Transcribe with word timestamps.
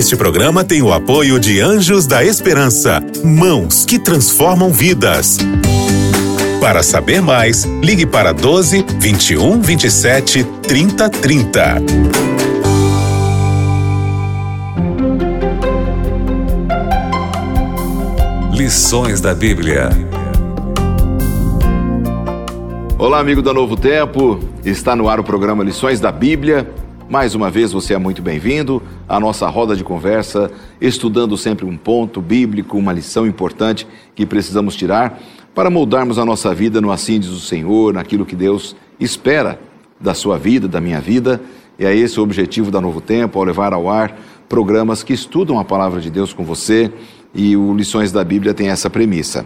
Este 0.00 0.16
programa 0.16 0.64
tem 0.64 0.80
o 0.80 0.94
apoio 0.94 1.38
de 1.38 1.60
Anjos 1.60 2.06
da 2.06 2.24
Esperança, 2.24 3.04
mãos 3.22 3.84
que 3.84 3.98
transformam 3.98 4.72
vidas. 4.72 5.36
Para 6.58 6.82
saber 6.82 7.20
mais, 7.20 7.64
ligue 7.82 8.06
para 8.06 8.32
12 8.32 8.82
21 8.98 9.60
27 9.60 10.42
30 10.62 11.10
30. 11.10 11.82
Lições 18.54 19.20
da 19.20 19.34
Bíblia. 19.34 19.90
Olá, 22.98 23.20
amigo 23.20 23.42
da 23.42 23.52
Novo 23.52 23.76
Tempo. 23.76 24.40
Está 24.64 24.96
no 24.96 25.10
ar 25.10 25.20
o 25.20 25.24
programa 25.24 25.62
Lições 25.62 26.00
da 26.00 26.10
Bíblia. 26.10 26.79
Mais 27.10 27.34
uma 27.34 27.50
vez 27.50 27.72
você 27.72 27.92
é 27.92 27.98
muito 27.98 28.22
bem-vindo 28.22 28.80
à 29.08 29.18
nossa 29.18 29.48
roda 29.48 29.74
de 29.74 29.82
conversa, 29.82 30.48
estudando 30.80 31.36
sempre 31.36 31.66
um 31.66 31.76
ponto 31.76 32.20
bíblico, 32.20 32.78
uma 32.78 32.92
lição 32.92 33.26
importante 33.26 33.84
que 34.14 34.24
precisamos 34.24 34.76
tirar 34.76 35.20
para 35.52 35.68
moldarmos 35.68 36.20
a 36.20 36.24
nossa 36.24 36.54
vida 36.54 36.80
no 36.80 36.92
assim 36.92 37.18
diz 37.18 37.30
o 37.30 37.40
Senhor, 37.40 37.92
naquilo 37.92 38.24
que 38.24 38.36
Deus 38.36 38.76
espera 39.00 39.58
da 40.00 40.14
sua 40.14 40.38
vida, 40.38 40.68
da 40.68 40.80
minha 40.80 41.00
vida. 41.00 41.40
E 41.76 41.84
é 41.84 41.92
esse 41.92 42.20
o 42.20 42.22
objetivo 42.22 42.70
da 42.70 42.80
Novo 42.80 43.00
Tempo, 43.00 43.40
ao 43.40 43.44
levar 43.44 43.72
ao 43.72 43.90
ar 43.90 44.16
programas 44.48 45.02
que 45.02 45.12
estudam 45.12 45.58
a 45.58 45.64
palavra 45.64 46.00
de 46.00 46.10
Deus 46.10 46.32
com 46.32 46.44
você 46.44 46.92
e 47.34 47.56
o 47.56 47.74
Lições 47.74 48.12
da 48.12 48.22
Bíblia 48.22 48.54
tem 48.54 48.68
essa 48.68 48.88
premissa. 48.88 49.44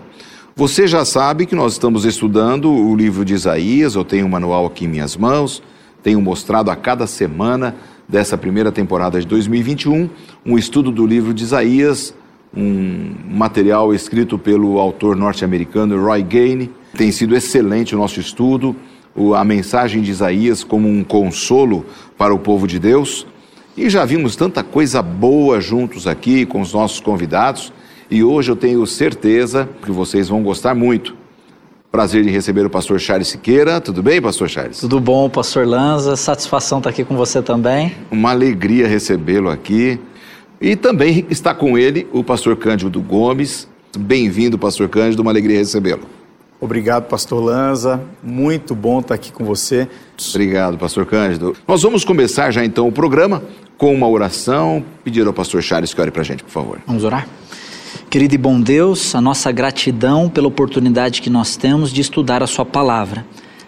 Você 0.55 0.87
já 0.87 1.03
sabe 1.03 1.47
que 1.47 1.55
nós 1.55 1.73
estamos 1.73 2.05
estudando 2.05 2.71
o 2.71 2.95
livro 2.95 3.25
de 3.25 3.33
Isaías, 3.33 3.95
eu 3.95 4.05
tenho 4.05 4.27
um 4.27 4.29
manual 4.29 4.67
aqui 4.67 4.85
em 4.85 4.89
minhas 4.89 5.17
mãos, 5.17 5.63
tenho 6.05 6.21
mostrado 6.21 6.71
a 6.71 6.77
cada 6.77 7.07
semana 7.07 7.75
dessa 8.07 8.37
primeira 8.37 8.71
temporada 8.71 9.19
de 9.19 9.27
2021 9.27 10.11
um 10.45 10.59
estudo 10.59 10.93
do 10.93 11.07
livro 11.07 11.33
de 11.33 11.43
Isaías, 11.43 12.15
um 12.55 13.15
material 13.27 13.95
escrito 13.95 14.39
pelo 14.39 14.79
autor 14.79 15.17
norte-americano 15.17 15.99
Roy 15.99 16.23
Gaine. 16.23 16.71
Tem 16.95 17.11
sido 17.11 17.35
excelente 17.35 17.95
o 17.95 17.99
nosso 17.99 18.21
estudo, 18.21 18.77
a 19.35 19.43
mensagem 19.45 20.03
de 20.03 20.11
Isaías 20.11 20.63
como 20.63 20.87
um 20.87 21.03
consolo 21.03 21.87
para 22.19 22.35
o 22.35 22.39
povo 22.39 22.67
de 22.69 22.79
Deus. 22.79 23.27
E 23.75 23.89
já 23.89 24.05
vimos 24.05 24.37
tanta 24.37 24.63
coisa 24.63 25.01
boa 25.01 25.59
juntos 25.59 26.07
aqui 26.07 26.45
com 26.45 26.61
os 26.61 26.75
nossos 26.75 27.01
convidados. 27.01 27.73
E 28.11 28.23
hoje 28.23 28.51
eu 28.51 28.57
tenho 28.57 28.87
certeza 28.87 29.67
que 29.83 29.91
vocês 29.91 30.29
vão 30.29 30.43
gostar 30.43 30.75
muito. 30.75 31.17
Prazer 31.95 32.25
de 32.25 32.31
receber 32.31 32.67
o 32.67 32.71
pastor 32.71 32.99
Charles 32.99 33.29
Siqueira. 33.29 33.81
Tudo 33.81 34.03
bem, 34.03 34.21
pastor 34.21 34.49
Charles? 34.49 34.81
Tudo 34.81 34.99
bom, 34.99 35.31
pastor 35.31 35.65
Lanza. 35.65 36.17
Satisfação 36.17 36.79
estar 36.79 36.91
aqui 36.91 37.05
com 37.05 37.15
você 37.15 37.41
também. 37.41 37.95
Uma 38.11 38.33
alegria 38.33 38.89
recebê-lo 38.89 39.49
aqui. 39.49 40.01
E 40.61 40.75
também 40.75 41.25
está 41.31 41.55
com 41.55 41.79
ele 41.79 42.09
o 42.13 42.25
pastor 42.25 42.57
Cândido 42.57 43.01
Gomes. 43.01 43.69
Bem-vindo, 43.97 44.59
pastor 44.59 44.89
Cândido. 44.89 45.23
Uma 45.23 45.31
alegria 45.31 45.57
recebê-lo. 45.57 46.03
Obrigado, 46.61 47.05
pastor 47.05 47.41
Lanza. 47.41 48.03
Muito 48.21 48.75
bom 48.75 48.99
estar 48.99 49.15
aqui 49.15 49.31
com 49.31 49.45
você. 49.45 49.87
Obrigado, 50.31 50.77
pastor 50.77 51.07
Cândido. 51.07 51.55
Nós 51.65 51.81
vamos 51.81 52.05
começar 52.05 52.51
já 52.51 52.65
então 52.65 52.89
o 52.89 52.93
programa 52.93 53.41
com 53.79 53.95
uma 53.95 54.09
oração. 54.09 54.85
Pedir 55.05 55.25
ao 55.29 55.33
pastor 55.33 55.63
Charles 55.63 55.95
que 55.95 56.01
ore 56.01 56.11
para 56.11 56.23
a 56.23 56.25
gente, 56.25 56.43
por 56.43 56.51
favor. 56.51 56.81
Vamos 56.89 57.05
orar? 57.05 57.29
Querido 58.15 58.37
e 58.37 58.39
bom 58.39 58.61
Deus, 58.61 59.13
a 59.17 59.21
nossa 59.21 59.51
gratidão 59.51 60.29
pela 60.29 60.47
oportunidade 60.47 61.21
que 61.21 61.29
nós 61.29 61.57
temos 61.57 61.93
de 61.93 62.01
estudar 62.01 62.45
a 62.45 62.47
Sua 62.47 62.65
palavra. 62.65 63.27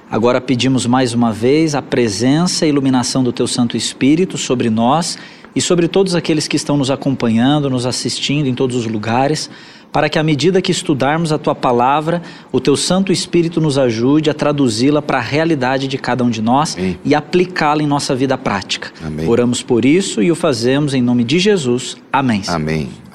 Agora 0.09 0.41
pedimos 0.41 0.87
mais 0.87 1.13
uma 1.13 1.33
vez 1.33 1.75
a 1.75 1.83
presença 1.83 2.65
e 2.65 2.69
iluminação 2.69 3.25
do 3.25 3.33
Teu 3.33 3.49
Santo 3.49 3.77
Espírito 3.77 4.39
sobre 4.39 4.71
nós 4.71 5.19
e 5.53 5.61
sobre 5.61 5.89
todos 5.89 6.15
aqueles 6.15 6.47
que 6.47 6.55
estão 6.55 6.77
nos 6.77 6.93
acompanhando, 6.93 7.69
nos 7.69 7.85
assistindo 7.87 8.47
em 8.47 8.55
todos 8.55 8.77
os 8.77 8.87
lugares, 8.87 9.51
para 9.91 10.09
que 10.09 10.17
à 10.17 10.23
medida 10.23 10.63
que 10.63 10.71
estudarmos 10.71 11.33
a 11.33 11.39
Tua 11.39 11.57
palavra, 11.57 12.23
o 12.53 12.61
Teu 12.61 12.77
Santo 12.77 13.11
Espírito 13.11 13.61
nos 13.61 13.77
ajude 13.77 14.31
a 14.31 14.35
traduzi-la 14.35 15.03
para 15.03 15.19
a 15.19 15.23
realidade 15.23 15.89
de 15.89 15.99
cada 15.99 16.23
um 16.23 16.31
de 16.31 16.41
nós 16.41 16.77
Amém. 16.79 16.97
e 17.05 17.17
aplicá-la 17.17 17.83
em 17.83 17.87
nossa 17.89 18.15
vida 18.15 18.39
prática. 18.39 18.93
Amém. 19.05 19.29
Oramos 19.29 19.61
por 19.61 19.85
isso 19.85 20.23
e 20.23 20.31
o 20.31 20.37
fazemos 20.37 20.95
em 20.95 21.03
nome 21.03 21.25
de 21.25 21.41
Jesus. 21.41 21.97
Amém. 22.13 22.43
Amém. 22.47 23.06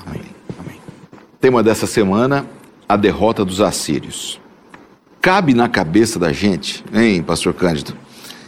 Tema 1.41 1.63
dessa 1.63 1.87
semana: 1.87 2.45
a 2.87 2.95
derrota 2.95 3.43
dos 3.43 3.61
assírios. 3.61 4.39
Cabe 5.19 5.55
na 5.55 5.67
cabeça 5.67 6.19
da 6.19 6.31
gente, 6.31 6.85
hein, 6.93 7.23
Pastor 7.23 7.51
Cândido, 7.55 7.95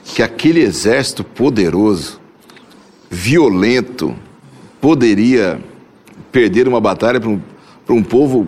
que 0.06 0.22
aquele 0.22 0.60
exército 0.60 1.24
poderoso, 1.24 2.20
violento, 3.10 4.16
poderia 4.80 5.60
perder 6.32 6.68
uma 6.68 6.80
batalha 6.80 7.20
para 7.20 7.30
um, 7.30 7.42
um 7.90 8.04
povo 8.04 8.48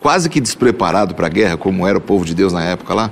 quase 0.00 0.28
que 0.28 0.40
despreparado 0.40 1.14
para 1.14 1.26
a 1.26 1.30
guerra, 1.30 1.56
como 1.56 1.86
era 1.86 1.98
o 1.98 2.00
povo 2.00 2.24
de 2.24 2.34
Deus 2.34 2.52
na 2.52 2.64
época 2.64 2.92
lá? 2.92 3.10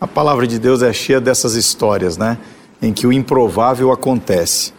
A 0.00 0.08
palavra 0.08 0.46
de 0.46 0.58
Deus 0.58 0.82
é 0.82 0.92
cheia 0.92 1.20
dessas 1.20 1.54
histórias, 1.54 2.16
né? 2.16 2.36
Em 2.82 2.92
que 2.92 3.06
o 3.06 3.12
improvável 3.12 3.92
acontece. 3.92 4.72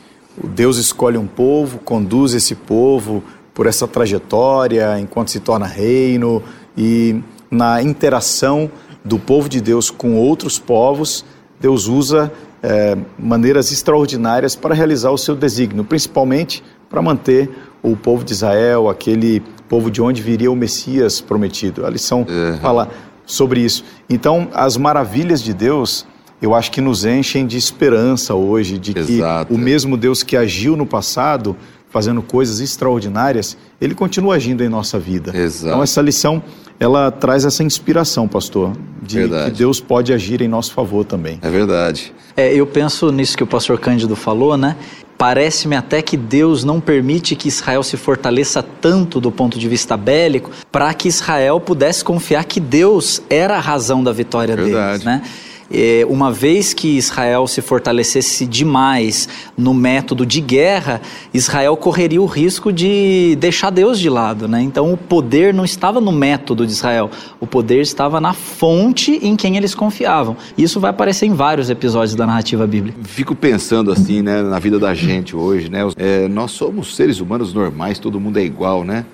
Deus 0.44 0.78
escolhe 0.78 1.18
um 1.18 1.25
povo, 1.25 1.80
conduz 1.80 2.34
esse 2.34 2.53
povo 2.53 3.24
por 3.57 3.66
essa 3.66 3.88
trajetória 3.88 5.00
enquanto 5.00 5.31
se 5.31 5.40
torna 5.40 5.66
reino 5.66 6.44
e 6.78 7.19
na 7.50 7.81
interação 7.81 8.69
do 9.03 9.18
povo 9.18 9.50
de 9.50 9.59
Deus 9.59 9.90
com 9.90 10.16
outros 10.16 10.59
povos, 10.59 11.25
Deus 11.59 11.88
usa 11.88 12.31
é, 12.62 12.95
maneiras 13.18 13.72
extraordinárias 13.72 14.56
para 14.56 14.75
realizar 14.75 15.09
o 15.09 15.18
seu 15.18 15.35
desígnio, 15.35 15.84
principalmente 15.84 16.63
para 16.88 17.01
manter 17.01 17.50
o 17.81 17.95
povo 17.95 18.23
de 18.23 18.34
Israel, 18.34 18.90
aquele 18.90 19.41
povo 19.68 19.89
de 19.89 20.03
onde 20.03 20.22
viria 20.22 20.51
o 20.51 20.56
Messias 20.56 21.19
prometido. 21.19 21.84
A 21.84 21.89
lição 21.89 22.28
uhum. 22.29 22.59
fala 22.59 22.89
sobre 23.25 23.62
isso. 23.62 23.84
Então, 24.07 24.50
as 24.53 24.78
maravilhas 24.78 25.41
de 25.41 25.51
Deus, 25.51 26.06
eu 26.39 26.53
acho 26.53 26.72
que 26.72 26.79
nos 26.79 27.06
enchem 27.06 27.47
de 27.47 27.57
esperança 27.57 28.35
hoje, 28.35 28.78
de 28.78 28.95
Exato. 28.95 29.47
que 29.47 29.53
o 29.56 29.57
mesmo 29.57 29.97
Deus 29.97 30.22
que 30.22 30.38
agiu 30.38 30.78
no 30.78 30.85
passado 30.85 31.57
fazendo 31.90 32.22
coisas 32.22 32.59
extraordinárias, 32.59 33.58
ele 33.80 33.96
continua 33.96 34.36
agindo 34.36 34.64
em 34.64 34.70
nossa 34.70 35.00
vida. 35.00 35.36
Exato. 35.36 35.68
Então 35.68 35.84
essa 35.84 36.02
lição, 36.02 36.42
ela 36.80 37.12
traz 37.12 37.46
essa 37.46 37.64
inspiração, 37.64 38.28
pastor, 38.28 38.74
de 39.02 39.20
verdade. 39.20 39.52
que 39.52 39.58
Deus 39.58 39.80
pode 39.80 40.14
agir 40.14 40.42
em 40.42 40.48
nosso 40.48 40.74
favor 40.74 41.06
também. 41.06 41.40
É 41.42 41.50
verdade. 41.50 42.14
É, 42.36 42.53
eu 42.53 42.68
penso 42.68 43.12
nisso 43.12 43.36
que 43.36 43.44
o 43.44 43.48
pastor 43.48 43.80
Cândido 43.80 44.16
falou, 44.16 44.58
né? 44.58 44.75
Parece-me 45.18 45.75
até 45.75 46.00
que 46.03 46.16
Deus 46.16 46.64
não 46.64 46.80
permite 46.80 47.36
que 47.36 47.48
Israel 47.48 47.81
se 47.81 47.98
fortaleça 47.98 48.62
tanto 48.62 49.19
do 49.19 49.31
ponto 49.31 49.58
de 49.58 49.68
vista 49.68 49.98
bélico 49.98 50.52
para 50.72 50.94
que 50.94 51.08
Israel 51.08 51.59
pudesse 51.59 52.04
confiar 52.04 52.46
que 52.46 52.59
Deus 52.59 53.24
era 53.28 53.58
a 53.58 53.59
razão 53.59 54.04
da 54.04 54.12
vitória 54.12 54.56
Verdade. 54.56 55.04
deles, 55.04 55.04
né? 55.04 55.24
É, 55.72 56.06
uma 56.10 56.32
vez 56.32 56.74
que 56.74 56.98
Israel 56.98 57.48
se 57.48 57.62
fortalecesse 57.62 58.46
demais 58.46 59.28
no 59.58 59.74
método 59.74 60.26
de 60.26 60.40
guerra, 60.40 61.02
Israel 61.34 61.76
correria 61.76 62.22
o 62.22 62.26
risco 62.26 62.72
de 62.72 63.38
deixar 63.40 63.70
Deus 63.70 64.00
de 64.00 64.10
lado. 64.10 64.48
Né? 64.48 64.62
Então 64.62 64.92
o 64.94 64.98
poder 64.98 65.54
não 65.54 65.66
estava 65.66 66.00
no 66.00 66.12
método 66.12 66.66
de 66.66 66.72
Israel, 66.72 67.10
o 67.40 67.48
poder 67.48 67.82
estava 67.82 68.22
na 68.22 68.34
fonte 68.34 69.20
em 69.22 69.36
quem 69.36 69.58
eles 69.58 69.76
confiavam. 69.76 70.38
Isso 70.58 70.80
vai 70.80 70.92
aparecer 70.92 71.26
em 71.26 71.34
vários 71.34 71.70
episódios 71.70 72.16
da 72.16 72.26
narrativa 72.26 72.66
bíblica. 72.66 72.98
Fico 73.04 73.36
pensando 73.36 73.92
assim, 73.92 74.22
né, 74.22 74.42
na 74.42 74.60
vida 74.60 74.80
da 74.80 74.94
gente 74.94 75.36
hoje, 75.36 75.70
né? 75.70 75.82
É, 75.98 76.28
nós 76.28 76.52
somos 76.52 76.96
seres 76.96 77.20
humanos 77.20 77.54
normais, 77.54 78.00
todo 78.00 78.20
mundo 78.20 78.38
é 78.38 78.44
igual, 78.44 78.84
né? 78.84 79.06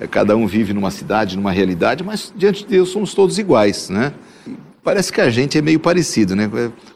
É, 0.00 0.06
cada 0.06 0.36
um 0.36 0.46
vive 0.46 0.72
numa 0.72 0.90
cidade, 0.90 1.36
numa 1.36 1.52
realidade, 1.52 2.02
mas 2.02 2.32
diante 2.36 2.62
de 2.62 2.70
Deus 2.70 2.88
somos 2.88 3.14
todos 3.14 3.38
iguais, 3.38 3.88
né? 3.88 4.12
Parece 4.84 5.12
que 5.12 5.20
a 5.20 5.30
gente 5.30 5.56
é 5.56 5.62
meio 5.62 5.78
parecido, 5.78 6.34
né? 6.34 6.50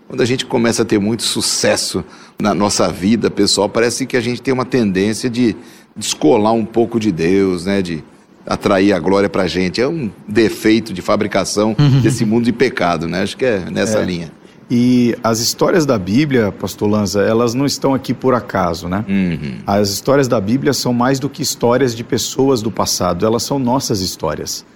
Quando 0.09 0.21
a 0.21 0.25
gente 0.25 0.45
começa 0.45 0.83
a 0.83 0.85
ter 0.85 0.99
muito 0.99 1.23
sucesso 1.23 2.05
na 2.41 2.53
nossa 2.53 2.89
vida 2.89 3.31
pessoal, 3.31 3.69
parece 3.69 4.07
que 4.07 4.17
a 4.17 4.21
gente 4.21 4.43
tem 4.43 4.53
uma 4.53 4.65
tendência 4.65 5.31
de 5.31 5.55
descolar 5.97 6.53
um 6.53 6.65
pouco 6.65 6.99
de 6.99 7.13
Deus, 7.13 7.65
né? 7.65 7.81
De 7.81 8.03
atrair 8.45 8.93
a 8.93 8.99
glória 8.99 9.29
pra 9.29 9.47
gente. 9.47 9.81
É 9.81 9.87
um 9.87 10.11
defeito 10.27 10.93
de 10.93 11.01
fabricação 11.01 11.77
uhum. 11.79 12.01
desse 12.01 12.25
mundo 12.25 12.45
de 12.45 12.53
pecado, 12.53 13.07
né? 13.07 13.23
Acho 13.23 13.37
que 13.37 13.45
é 13.45 13.71
nessa 13.71 13.99
é. 13.99 14.05
linha. 14.05 14.33
E 14.69 15.17
as 15.23 15.39
histórias 15.39 15.87
da 15.87 15.97
Bíblia, 15.97 16.51
pastor 16.51 16.91
Lanza, 16.91 17.23
elas 17.23 17.55
não 17.55 17.65
estão 17.65 17.95
aqui 17.95 18.13
por 18.13 18.35
acaso, 18.35 18.89
né? 18.89 19.05
Uhum. 19.09 19.59
As 19.65 19.91
histórias 19.91 20.27
da 20.27 20.41
Bíblia 20.41 20.73
são 20.73 20.93
mais 20.93 21.21
do 21.21 21.29
que 21.29 21.41
histórias 21.41 21.95
de 21.95 22.03
pessoas 22.03 22.63
do 22.63 22.71
passado, 22.71 23.25
elas 23.25 23.45
são 23.45 23.61
nossas 23.61 24.01
histórias. 24.01 24.67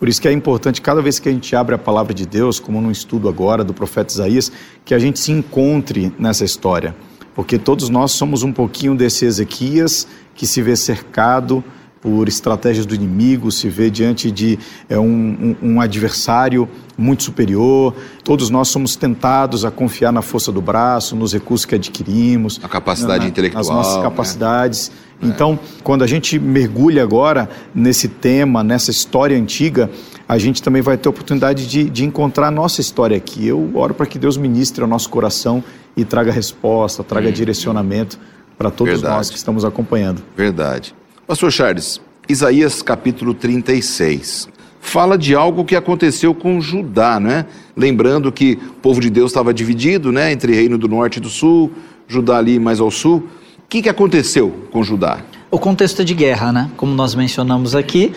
Por 0.00 0.08
isso 0.08 0.18
que 0.18 0.26
é 0.26 0.32
importante, 0.32 0.80
cada 0.80 1.02
vez 1.02 1.18
que 1.18 1.28
a 1.28 1.32
gente 1.32 1.54
abre 1.54 1.74
a 1.74 1.78
palavra 1.78 2.14
de 2.14 2.24
Deus, 2.24 2.58
como 2.58 2.80
num 2.80 2.90
estudo 2.90 3.28
agora 3.28 3.62
do 3.62 3.74
profeta 3.74 4.14
Isaías, 4.14 4.50
que 4.82 4.94
a 4.94 4.98
gente 4.98 5.18
se 5.18 5.30
encontre 5.30 6.10
nessa 6.18 6.42
história. 6.42 6.96
Porque 7.34 7.58
todos 7.58 7.90
nós 7.90 8.12
somos 8.12 8.42
um 8.42 8.50
pouquinho 8.50 8.96
desse 8.96 9.26
Ezequias 9.26 10.08
que 10.34 10.46
se 10.46 10.62
vê 10.62 10.74
cercado 10.74 11.62
por 12.00 12.28
estratégias 12.28 12.86
do 12.86 12.94
inimigo, 12.94 13.52
se 13.52 13.68
vê 13.68 13.90
diante 13.90 14.30
de 14.30 14.58
é, 14.88 14.98
um, 14.98 15.56
um, 15.62 15.74
um, 15.74 15.80
adversário 15.82 16.66
muito 16.96 17.22
superior. 17.22 17.94
Todos 18.24 18.48
nós 18.48 18.68
somos 18.68 18.96
tentados 18.96 19.66
a 19.66 19.70
confiar 19.70 20.12
na 20.12 20.22
força 20.22 20.50
do 20.50 20.62
braço, 20.62 21.14
nos 21.14 21.34
recursos 21.34 21.66
que 21.66 21.74
adquirimos, 21.74 22.58
a 22.62 22.68
capacidade 22.68 23.24
na, 23.24 23.28
intelectual, 23.28 23.64
nas 23.64 23.74
nossas 23.74 23.96
né? 23.96 24.02
capacidades. 24.02 24.88
Né? 24.88 25.09
Então, 25.22 25.58
quando 25.82 26.02
a 26.02 26.06
gente 26.06 26.38
mergulha 26.38 27.02
agora 27.02 27.48
nesse 27.74 28.08
tema, 28.08 28.64
nessa 28.64 28.90
história 28.90 29.36
antiga, 29.36 29.90
a 30.26 30.38
gente 30.38 30.62
também 30.62 30.80
vai 30.80 30.96
ter 30.96 31.08
a 31.08 31.10
oportunidade 31.10 31.66
de, 31.66 31.84
de 31.90 32.04
encontrar 32.04 32.48
a 32.48 32.50
nossa 32.50 32.80
história 32.80 33.16
aqui. 33.16 33.46
Eu 33.46 33.70
oro 33.74 33.92
para 33.92 34.06
que 34.06 34.18
Deus 34.18 34.36
ministre 34.36 34.82
ao 34.82 34.88
nosso 34.88 35.10
coração 35.10 35.62
e 35.96 36.04
traga 36.04 36.32
resposta, 36.32 37.04
traga 37.04 37.28
hum, 37.28 37.32
direcionamento 37.32 38.18
para 38.56 38.70
todos 38.70 38.94
Verdade. 38.94 39.14
nós 39.14 39.30
que 39.30 39.36
estamos 39.36 39.64
acompanhando. 39.64 40.22
Verdade. 40.36 40.94
Pastor 41.26 41.52
Charles, 41.52 42.00
Isaías 42.28 42.80
capítulo 42.82 43.34
36 43.34 44.48
fala 44.80 45.18
de 45.18 45.34
algo 45.34 45.64
que 45.64 45.76
aconteceu 45.76 46.34
com 46.34 46.60
Judá, 46.60 47.20
né? 47.20 47.44
Lembrando 47.76 48.32
que 48.32 48.58
o 48.70 48.80
povo 48.80 49.00
de 49.00 49.10
Deus 49.10 49.30
estava 49.30 49.52
dividido, 49.52 50.10
né, 50.10 50.32
entre 50.32 50.54
reino 50.54 50.78
do 50.78 50.88
norte 50.88 51.18
e 51.18 51.20
do 51.20 51.28
sul, 51.28 51.70
Judá 52.08 52.38
ali 52.38 52.58
mais 52.58 52.80
ao 52.80 52.90
sul. 52.90 53.28
O 53.70 53.72
que, 53.72 53.82
que 53.82 53.88
aconteceu 53.88 54.66
com 54.72 54.82
Judá? 54.82 55.20
O 55.48 55.56
contexto 55.56 56.02
é 56.02 56.04
de 56.04 56.12
guerra, 56.12 56.50
né? 56.50 56.68
Como 56.76 56.92
nós 56.92 57.14
mencionamos 57.14 57.76
aqui, 57.76 58.12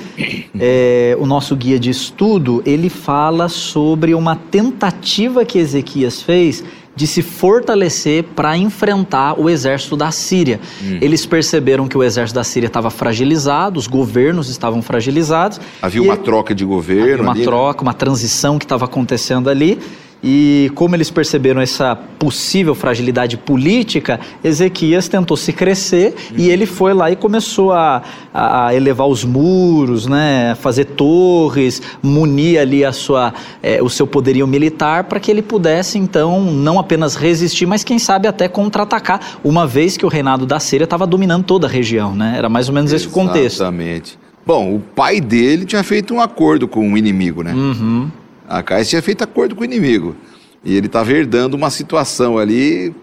é, 0.60 1.16
o 1.22 1.28
nosso 1.28 1.56
guia 1.56 1.78
de 1.78 1.92
estudo 1.92 2.64
ele 2.66 2.90
fala 2.90 3.48
sobre 3.48 4.16
uma 4.16 4.36
tentativa 4.36 5.46
que 5.46 5.60
Ezequias 5.60 6.24
fez 6.24 6.64
de 6.96 7.06
se 7.06 7.22
fortalecer 7.22 8.24
para 8.36 8.58
enfrentar 8.58 9.40
o 9.40 9.48
exército 9.48 9.96
da 9.96 10.10
Síria. 10.10 10.60
Hum. 10.82 10.98
Eles 11.00 11.24
perceberam 11.24 11.88
que 11.88 11.96
o 11.96 12.02
exército 12.02 12.34
da 12.34 12.44
Síria 12.44 12.66
estava 12.66 12.90
fragilizado, 12.90 13.80
os 13.80 13.86
governos 13.86 14.50
estavam 14.50 14.82
fragilizados. 14.82 15.62
Havia 15.84 16.02
uma 16.02 16.18
troca 16.18 16.56
de 16.56 16.66
governo. 16.66 17.04
Havia 17.04 17.22
uma 17.22 17.32
ali, 17.32 17.40
né? 17.42 17.46
troca, 17.46 17.84
né? 17.84 17.90
uma 17.90 17.94
transição 17.94 18.58
que 18.58 18.66
estava 18.66 18.86
acontecendo 18.86 19.52
ali. 19.52 19.80
E 20.24 20.72
como 20.74 20.96
eles 20.96 21.12
perceberam 21.12 21.60
essa 21.60 21.96
possível 21.96 22.74
fragilidade 22.74 23.36
política, 23.36 24.20
Ezequias 24.42 25.10
tentou 25.10 25.36
se 25.36 25.52
crescer 25.52 26.16
uhum. 26.32 26.38
e 26.38 26.50
ele 26.50 26.66
foi 26.66 26.94
lá 26.94 27.12
e 27.12 27.16
começou 27.16 27.74
a, 27.74 28.02
a, 28.34 28.74
elevar 28.74 29.08
os 29.08 29.26
muros, 29.26 30.08
né, 30.08 30.56
fazer 30.62 30.86
torres, 30.86 31.82
munir 32.02 32.60
ali 32.60 32.86
a 32.86 32.94
sua, 32.94 33.34
é, 33.62 33.84
o 33.84 33.90
seu 33.90 34.08
poderio 34.08 34.48
militar 34.48 35.04
para 35.04 35.20
que 35.20 35.30
ele 35.30 35.42
pudesse 35.42 35.98
então 35.98 36.42
não 36.42 36.80
apenas 36.80 37.16
resistir, 37.16 37.66
mas 37.66 37.84
quem 37.84 38.00
sabe 38.00 38.26
até 38.26 38.48
contra-atacar, 38.48 39.40
uma 39.44 39.68
vez 39.68 39.98
que 39.98 40.06
o 40.06 40.10
reinado 40.10 40.46
da 40.46 40.60
Síria 40.60 40.86
estava 40.86 41.06
dominando 41.06 41.44
toda 41.44 41.68
a 41.68 41.70
região, 41.70 42.16
né? 42.16 42.36
Era 42.38 42.48
mais 42.48 42.70
ou 42.70 42.76
menos 42.76 42.94
esse 42.94 43.08
contexto. 43.10 43.58
Exatamente. 43.58 44.18
Bom, 44.46 44.76
o 44.76 44.80
pai 44.80 45.20
dele 45.20 45.66
tinha 45.66 45.84
feito 45.84 46.14
um 46.14 46.22
acordo 46.22 46.68
com 46.68 46.94
o 46.94 46.98
inimigo, 46.98 47.44
né? 47.44 47.54
Uhum. 47.54 48.10
A 48.48 48.62
Caixa 48.62 48.92
tinha 48.92 49.02
feito 49.02 49.24
acordo 49.24 49.56
com 49.56 49.62
o 49.62 49.66
inimigo. 49.66 50.16
E 50.64 50.76
ele 50.76 50.88
estava 50.88 51.12
herdando 51.12 51.56
uma 51.56 51.70
situação 51.70 52.38
ali 52.38 52.94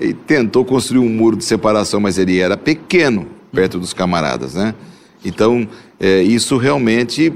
e 0.00 0.12
tentou 0.12 0.64
construir 0.64 1.00
um 1.00 1.08
muro 1.08 1.36
de 1.36 1.44
separação, 1.44 2.00
mas 2.00 2.18
ele 2.18 2.38
era 2.38 2.56
pequeno 2.56 3.26
perto 3.52 3.78
dos 3.78 3.92
camaradas, 3.92 4.54
né? 4.54 4.74
Então, 5.24 5.68
é, 6.00 6.22
isso 6.22 6.56
realmente, 6.56 7.32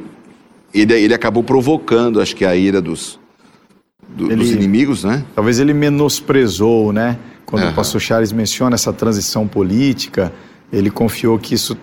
ele, 0.75 0.93
ele 0.95 1.15
acabou 1.15 1.43
provocando, 1.43 2.21
acho 2.21 2.35
que 2.35 2.45
a 2.45 2.57
ira 2.57 2.81
dos, 2.81 3.21
do, 4.09 4.27
ele, 4.27 4.37
dos 4.37 4.51
inimigos, 4.51 5.05
né? 5.05 5.25
Talvez 5.35 5.59
ele 5.59 5.75
menosprezou, 5.75 6.93
né? 6.93 7.19
Quando 7.45 7.65
uhum. 7.65 7.71
o 7.71 7.75
pastor 7.75 8.01
Charles 8.01 8.33
menciona 8.33 8.75
essa 8.75 8.93
transição 8.93 9.47
política, 9.47 10.33
ele 10.73 10.91
confiou 10.91 11.39
que 11.39 11.55
isso 11.55 11.77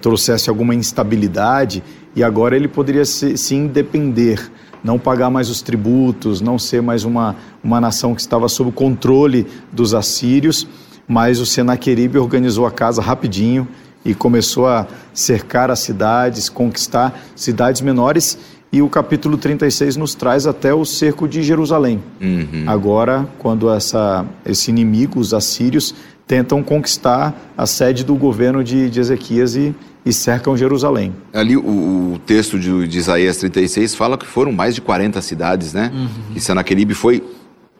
trouxesse 0.00 0.48
alguma 0.48 0.74
instabilidade 0.74 1.82
e 2.14 2.22
agora 2.22 2.54
ele 2.54 2.68
poderia 2.68 3.04
se, 3.04 3.36
se 3.36 3.54
independer 3.54 4.50
não 4.82 4.98
pagar 4.98 5.30
mais 5.30 5.48
os 5.50 5.62
tributos, 5.62 6.40
não 6.40 6.58
ser 6.58 6.82
mais 6.82 7.04
uma, 7.04 7.36
uma 7.62 7.80
nação 7.80 8.14
que 8.14 8.20
estava 8.20 8.48
sob 8.48 8.70
o 8.70 8.72
controle 8.72 9.46
dos 9.72 9.94
assírios, 9.94 10.66
mas 11.06 11.40
o 11.40 11.46
Senaqueribe 11.46 12.18
organizou 12.18 12.66
a 12.66 12.70
casa 12.70 13.00
rapidinho 13.00 13.66
e 14.04 14.14
começou 14.14 14.66
a 14.66 14.86
cercar 15.12 15.70
as 15.70 15.80
cidades, 15.80 16.48
conquistar 16.48 17.18
cidades 17.34 17.80
menores 17.80 18.38
e 18.70 18.82
o 18.82 18.88
capítulo 18.88 19.38
36 19.38 19.96
nos 19.96 20.14
traz 20.14 20.46
até 20.46 20.74
o 20.74 20.84
cerco 20.84 21.26
de 21.26 21.42
Jerusalém. 21.42 22.02
Uhum. 22.20 22.64
Agora, 22.66 23.26
quando 23.38 23.70
essa, 23.70 24.26
esse 24.44 24.70
inimigo, 24.70 25.18
os 25.18 25.32
assírios, 25.32 25.94
tentam 26.28 26.62
conquistar 26.62 27.34
a 27.56 27.66
sede 27.66 28.04
do 28.04 28.14
governo 28.14 28.62
de, 28.62 28.90
de 28.90 29.00
Ezequias 29.00 29.56
e, 29.56 29.74
e 30.04 30.12
cercam 30.12 30.54
Jerusalém. 30.54 31.12
Ali 31.32 31.56
o, 31.56 32.12
o 32.14 32.20
texto 32.26 32.58
de, 32.58 32.86
de, 32.86 32.98
Isaías 32.98 33.38
36 33.38 33.94
fala 33.94 34.18
que 34.18 34.26
foram 34.26 34.52
mais 34.52 34.74
de 34.74 34.82
40 34.82 35.20
cidades, 35.22 35.72
né? 35.72 35.90
Uhum. 35.92 36.36
E 36.36 36.40
Senaqueribe 36.40 36.92
foi 36.92 37.24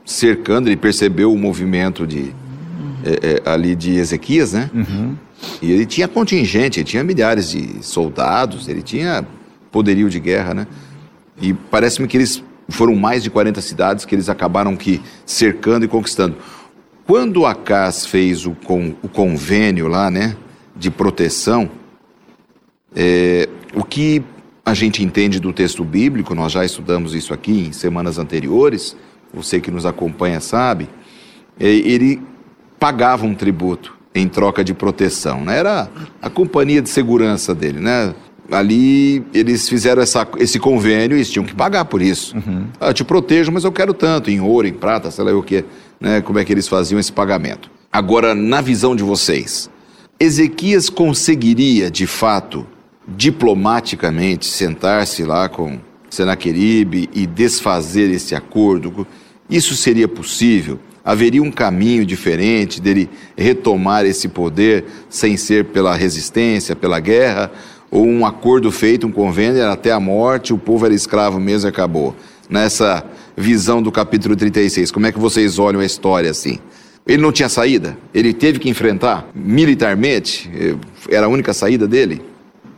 cercando, 0.05 0.69
ele 0.69 0.79
percebeu 0.79 1.31
o 1.31 1.39
movimento 1.39 2.07
de, 2.07 2.21
uhum. 2.21 2.95
é, 3.05 3.43
é, 3.47 3.51
ali 3.51 3.77
de 3.77 3.97
Ezequias, 3.97 4.55
né? 4.55 4.71
Uhum. 4.75 5.15
E 5.61 5.71
ele 5.71 5.85
tinha 5.85 6.09
contingente, 6.09 6.81
ele 6.81 6.89
tinha 6.89 7.05
milhares 7.05 7.51
de 7.51 7.85
soldados, 7.85 8.67
ele 8.67 8.83
tinha 8.83 9.25
poderio 9.71 10.09
de 10.09 10.19
guerra, 10.19 10.55
né? 10.55 10.67
E 11.41 11.53
parece-me 11.53 12.09
que 12.09 12.17
eles 12.17 12.43
foram 12.71 12.95
mais 12.97 13.23
de 13.23 13.31
40 13.31 13.61
cidades 13.61 14.05
que 14.05 14.15
eles 14.15 14.29
acabaram 14.29 14.75
que 14.75 15.01
cercando 15.25 15.85
e 15.85 15.89
conquistando. 15.89 16.37
Quando 17.09 17.47
a 17.47 17.55
CAS 17.55 18.05
fez 18.05 18.45
o, 18.45 18.51
con, 18.51 18.95
o 19.03 19.09
convênio 19.09 19.89
lá, 19.89 20.11
né, 20.11 20.37
de 20.77 20.91
proteção, 20.91 21.71
é, 22.95 23.49
o 23.75 23.83
que 23.83 24.23
a 24.63 24.75
gente 24.75 25.03
entende 25.03 25.41
do 25.41 25.51
texto 25.51 25.83
bíblico, 25.83 26.35
nós 26.35 26.53
já 26.53 26.67
estudamos 26.67 27.15
isso 27.15 27.33
aqui 27.33 27.69
em 27.69 27.73
semanas 27.73 28.19
anteriores, 28.19 28.95
você 29.33 29.59
que 29.59 29.71
nos 29.71 29.87
acompanha 29.87 30.39
sabe, 30.39 30.87
é, 31.59 31.67
ele 31.67 32.21
pagava 32.79 33.25
um 33.25 33.35
tributo 33.35 33.97
em 34.15 34.29
troca 34.29 34.63
de 34.63 34.75
proteção, 34.75 35.43
né? 35.43 35.57
Era 35.57 35.89
a 36.21 36.29
companhia 36.29 36.83
de 36.83 36.91
segurança 36.91 37.55
dele, 37.55 37.81
né? 37.81 38.15
Ali 38.51 39.23
eles 39.35 39.69
fizeram 39.69 40.03
essa, 40.03 40.27
esse 40.39 40.59
convênio 40.59 41.17
e 41.17 41.19
eles 41.19 41.31
tinham 41.31 41.45
que 41.45 41.55
pagar 41.55 41.85
por 41.85 42.01
isso. 42.01 42.35
Uhum. 42.37 42.67
Ah, 42.81 42.89
eu 42.89 42.95
te 42.95 43.05
protejo, 43.05 43.53
mas 43.53 43.65
eu 43.65 43.73
quero 43.73 43.93
tanto, 43.93 44.31
em 44.31 44.41
ouro, 44.41 44.67
em 44.67 44.73
prata, 44.73 45.11
sei 45.11 45.25
lá 45.25 45.33
o 45.33 45.43
que 45.43 45.65
né, 46.01 46.21
como 46.21 46.39
é 46.39 46.45
que 46.45 46.53
eles 46.53 46.69
faziam 46.69 46.99
esse 46.99 47.13
pagamento. 47.13 47.71
Agora, 47.93 48.35
na 48.35 48.61
visão 48.61 48.95
de 48.95 49.03
vocês, 49.03 49.69
Ezequias 50.21 50.89
conseguiria, 50.89 51.91
de 51.91 52.07
fato, 52.07 52.67
diplomaticamente, 53.07 54.47
sentar-se 54.47 55.25
lá 55.25 55.49
com 55.49 55.79
Senaqueribe 56.11 57.09
e 57.15 57.27
desfazer 57.27 58.11
esse 58.11 58.35
acordo? 58.35 59.07
Isso 59.49 59.75
seria 59.75 60.09
possível? 60.09 60.79
Haveria 61.05 61.43
um 61.43 61.51
caminho 61.51 62.05
diferente 62.05 62.81
dele 62.81 63.09
retomar 63.37 64.05
esse 64.05 64.29
poder 64.29 64.85
sem 65.09 65.37
ser 65.37 65.67
pela 65.67 65.95
resistência, 65.95 66.77
pela 66.77 67.01
guerra? 67.01 67.51
Ou 67.91 68.07
um 68.07 68.27
acordo 68.27 68.71
feito, 68.71 69.07
um 69.07 69.13
convênio, 69.13 69.61
era 69.61 69.73
até 69.73 69.91
a 69.91 70.01
morte, 70.01 70.53
o 70.53 70.59
povo 70.59 70.85
era 70.85 70.95
escravo 70.95 71.41
mesmo 71.41 71.69
e 71.69 71.71
acabou? 71.71 72.15
Nessa 72.49 73.05
visão 73.37 73.83
do 73.83 73.91
capítulo 73.91 74.37
36? 74.37 74.91
Como 74.91 75.07
é 75.07 75.13
que 75.13 75.19
vocês 75.19 75.59
olham 75.59 75.81
a 75.81 75.85
história 75.85 76.31
assim? 76.31 76.59
Ele 77.07 77.23
não 77.23 77.33
tinha 77.33 77.49
saída? 77.49 77.97
Ele 78.13 78.35
teve 78.35 78.59
que 78.59 78.69
enfrentar 78.69 79.27
militarmente? 79.35 80.51
Era 81.09 81.27
a 81.27 81.29
única 81.29 81.55
saída 81.55 81.89
dele? 81.89 82.23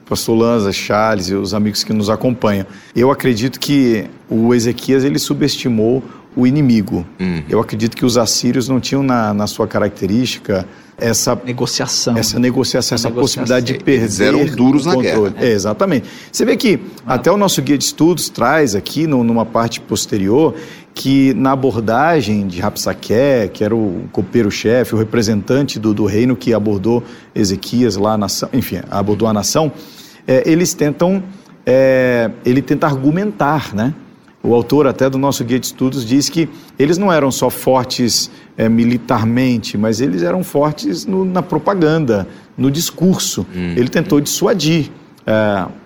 Pastor 0.09 0.37
Lanza, 0.37 0.73
Charles 0.73 1.29
e 1.29 1.35
os 1.35 1.55
amigos 1.55 1.85
que 1.85 1.93
nos 1.93 2.11
acompanham. 2.11 2.67
Eu 2.95 3.11
acredito 3.11 3.59
que 3.61 4.07
o 4.29 4.55
Ezequias 4.55 5.05
ele 5.05 5.19
subestimou 5.19 6.03
o 6.37 6.47
inimigo. 6.47 7.07
Uhum. 7.19 7.43
Eu 7.49 7.61
acredito 7.61 7.97
que 7.97 8.05
os 8.05 8.17
assírios 8.17 8.69
não 8.69 8.81
tinham 8.81 9.03
na, 9.03 9.35
na 9.35 9.47
sua 9.47 9.67
característica 9.67 10.67
essa 10.97 11.41
negociação, 11.45 12.17
essa 12.17 12.39
negociação, 12.39 12.95
essa, 12.95 13.09
essa 13.09 13.11
possibilidade 13.11 13.73
de 13.73 13.83
perder. 13.83 14.03
Eles 14.03 14.21
eram 14.21 14.45
duros 14.45 14.85
na 14.85 14.95
guerra. 14.97 15.35
É, 15.39 15.49
exatamente. 15.49 16.07
Você 16.31 16.45
vê 16.45 16.57
que 16.57 16.79
ah. 17.07 17.15
até 17.15 17.33
o 17.33 17.37
nosso 17.37 17.63
guia 17.63 17.79
de 17.79 17.85
estudos 17.85 18.29
traz 18.29 18.75
aqui 18.75 19.07
no, 19.07 19.25
numa 19.25 19.47
parte 19.47 19.81
posterior 19.81 20.55
que 20.93 21.33
na 21.35 21.53
abordagem 21.53 22.47
de 22.47 22.61
Rapsaque, 22.61 23.49
que 23.53 23.65
era 23.65 23.75
o 23.75 24.05
copeiro-chefe, 24.13 24.95
o 24.95 24.99
representante 24.99 25.79
do, 25.79 25.95
do 25.95 26.05
reino 26.05 26.37
que 26.37 26.53
abordou 26.53 27.03
Ezequias 27.35 27.97
lá, 27.97 28.19
na, 28.19 28.27
enfim, 28.53 28.81
abordou 28.91 29.29
a 29.29 29.33
nação, 29.33 29.73
é, 30.27 30.43
eles 30.45 30.75
tentam, 30.75 31.23
é, 31.65 32.31
ele 32.45 32.61
tenta 32.61 32.87
argumentar, 32.87 33.75
né? 33.75 33.95
O 34.43 34.55
autor 34.55 34.87
até 34.87 35.09
do 35.11 35.19
nosso 35.19 35.45
guia 35.45 35.59
de 35.59 35.67
estudos 35.67 36.05
diz 36.05 36.29
que 36.29 36.49
eles 36.79 36.97
não 36.97 37.13
eram 37.13 37.31
só 37.31 37.51
fortes 37.51 38.31
é, 38.57 38.69
militarmente, 38.69 39.77
mas 39.77 40.01
eles 40.01 40.23
eram 40.23 40.43
fortes 40.43 41.05
no, 41.05 41.27
na 41.27 41.43
propaganda, 41.43 42.27
no 42.57 42.71
discurso. 42.71 43.47
Hum. 43.55 43.75
Ele 43.77 43.89
tentou 43.89 44.19
dissuadir 44.19 44.91
é, 45.27 45.33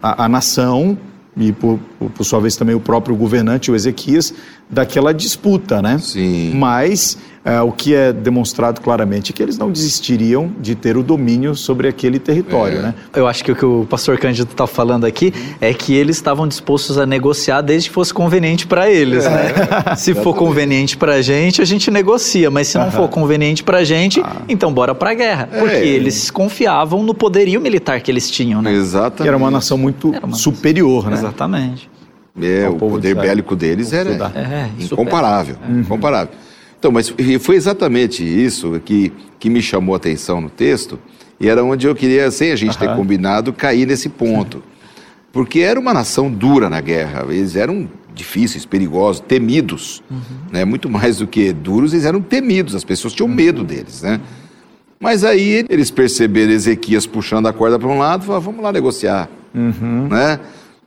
a, 0.00 0.25
a, 0.25 0.28
nação 0.28 0.96
e, 1.37 1.50
por, 1.50 1.80
por, 2.14 2.25
sua 2.25 2.38
vez, 2.38 2.54
também 2.56 2.76
o 2.76 2.80
próprio 2.80 3.16
governante, 3.16 3.73
o 3.73 3.75
Ezequias, 3.75 4.32
daquela 4.70 5.12
disputa, 5.12 5.82
né? 5.82 5.99
Sim. 5.99 6.52
Mas 6.54 7.18
o 7.66 7.72
que 7.72 7.94
é 7.94 8.10
demonstrado 8.12 8.80
claramente 8.80 9.30
é 9.30 9.34
que 9.34 9.42
eles 9.42 9.58
não 9.58 9.70
desistiriam 9.70 10.50
de 10.60 10.74
ter 10.74 10.96
o 10.96 11.02
domínio 11.02 11.54
sobre 11.54 11.86
aquele 11.88 12.18
território, 12.18 12.78
É. 12.78 12.82
né? 12.82 12.94
Eu 13.14 13.26
acho 13.26 13.44
que 13.44 13.52
o 13.52 13.56
que 13.56 13.66
o 13.66 13.86
pastor 13.88 14.16
Cândido 14.18 14.50
está 14.50 14.66
falando 14.66 15.04
aqui 15.04 15.32
é 15.60 15.74
que 15.74 15.94
eles 15.94 16.16
estavam 16.16 16.48
dispostos 16.48 16.96
a 16.96 17.04
negociar 17.04 17.60
desde 17.60 17.90
que 17.90 17.94
fosse 17.94 18.14
conveniente 18.14 18.66
para 18.66 18.90
eles, 18.90 19.24
né? 19.24 19.52
Se 19.96 20.14
for 20.14 20.34
conveniente 20.34 20.96
para 20.96 21.14
a 21.16 21.22
gente, 21.22 21.60
a 21.60 21.64
gente 21.66 21.90
negocia, 21.90 22.50
mas 22.50 22.68
se 22.68 22.78
não 22.78 22.90
for 22.90 23.08
conveniente 23.08 23.62
para 23.62 23.78
a 23.78 23.84
gente, 23.84 24.22
então 24.48 24.72
bora 24.72 24.94
para 24.94 25.10
a 25.10 25.14
guerra. 25.14 25.48
Porque 25.58 25.74
É. 25.76 25.86
eles 25.86 26.30
confiavam 26.30 27.02
no 27.02 27.12
poderio 27.14 27.60
militar 27.60 28.00
que 28.00 28.10
eles 28.10 28.30
tinham, 28.30 28.62
né? 28.62 28.72
Exatamente. 28.72 29.22
Que 29.22 29.28
era 29.28 29.36
uma 29.36 29.50
nação 29.50 29.76
muito 29.76 30.10
uma- 30.22 30.34
superior, 30.36 31.10
né? 31.10 31.16
Exatamente. 31.18 31.90
É, 32.40 32.64
ao 32.64 32.72
o 32.72 32.74
de 32.74 32.78
poder 32.80 33.14
bélico 33.14 33.54
deles 33.54 33.92
era. 33.92 34.10
É, 34.34 34.68
incomparável, 34.82 35.56
incomparável. 35.68 36.34
Então, 36.84 36.92
mas 36.92 37.14
foi 37.40 37.56
exatamente 37.56 38.22
isso 38.22 38.78
que, 38.84 39.10
que 39.38 39.48
me 39.48 39.62
chamou 39.62 39.94
a 39.94 39.96
atenção 39.96 40.38
no 40.38 40.50
texto 40.50 40.98
e 41.40 41.48
era 41.48 41.64
onde 41.64 41.86
eu 41.86 41.94
queria, 41.94 42.30
sem 42.30 42.52
a 42.52 42.56
gente 42.56 42.76
ter 42.76 42.88
Aham. 42.88 42.96
combinado, 42.96 43.54
cair 43.54 43.86
nesse 43.86 44.10
ponto. 44.10 44.62
Porque 45.32 45.60
era 45.60 45.80
uma 45.80 45.94
nação 45.94 46.30
dura 46.30 46.68
na 46.68 46.82
guerra, 46.82 47.24
eles 47.30 47.56
eram 47.56 47.88
difíceis, 48.14 48.66
perigosos, 48.66 49.24
temidos. 49.26 50.02
Né? 50.52 50.66
Muito 50.66 50.90
mais 50.90 51.16
do 51.16 51.26
que 51.26 51.54
duros, 51.54 51.94
eles 51.94 52.04
eram 52.04 52.20
temidos, 52.20 52.74
as 52.74 52.84
pessoas 52.84 53.14
tinham 53.14 53.28
medo 53.28 53.64
deles, 53.64 54.02
né? 54.02 54.20
Mas 55.00 55.24
aí 55.24 55.64
eles 55.70 55.90
perceberam 55.90 56.52
Ezequias 56.52 57.06
puxando 57.06 57.46
a 57.46 57.52
corda 57.54 57.78
para 57.78 57.88
um 57.88 57.96
lado 57.96 58.26
falaram, 58.26 58.44
vamos 58.44 58.62
lá 58.62 58.70
negociar. 58.70 59.30
Né? 60.10 60.38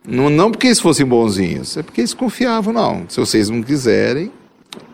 Não, 0.06 0.30
não 0.30 0.52
porque 0.52 0.68
eles 0.68 0.78
fossem 0.78 1.04
bonzinhos, 1.04 1.76
é 1.76 1.82
porque 1.82 2.02
eles 2.02 2.14
confiavam, 2.14 2.72
não. 2.72 3.04
Se 3.08 3.18
vocês 3.18 3.50
não 3.50 3.60
quiserem, 3.64 4.30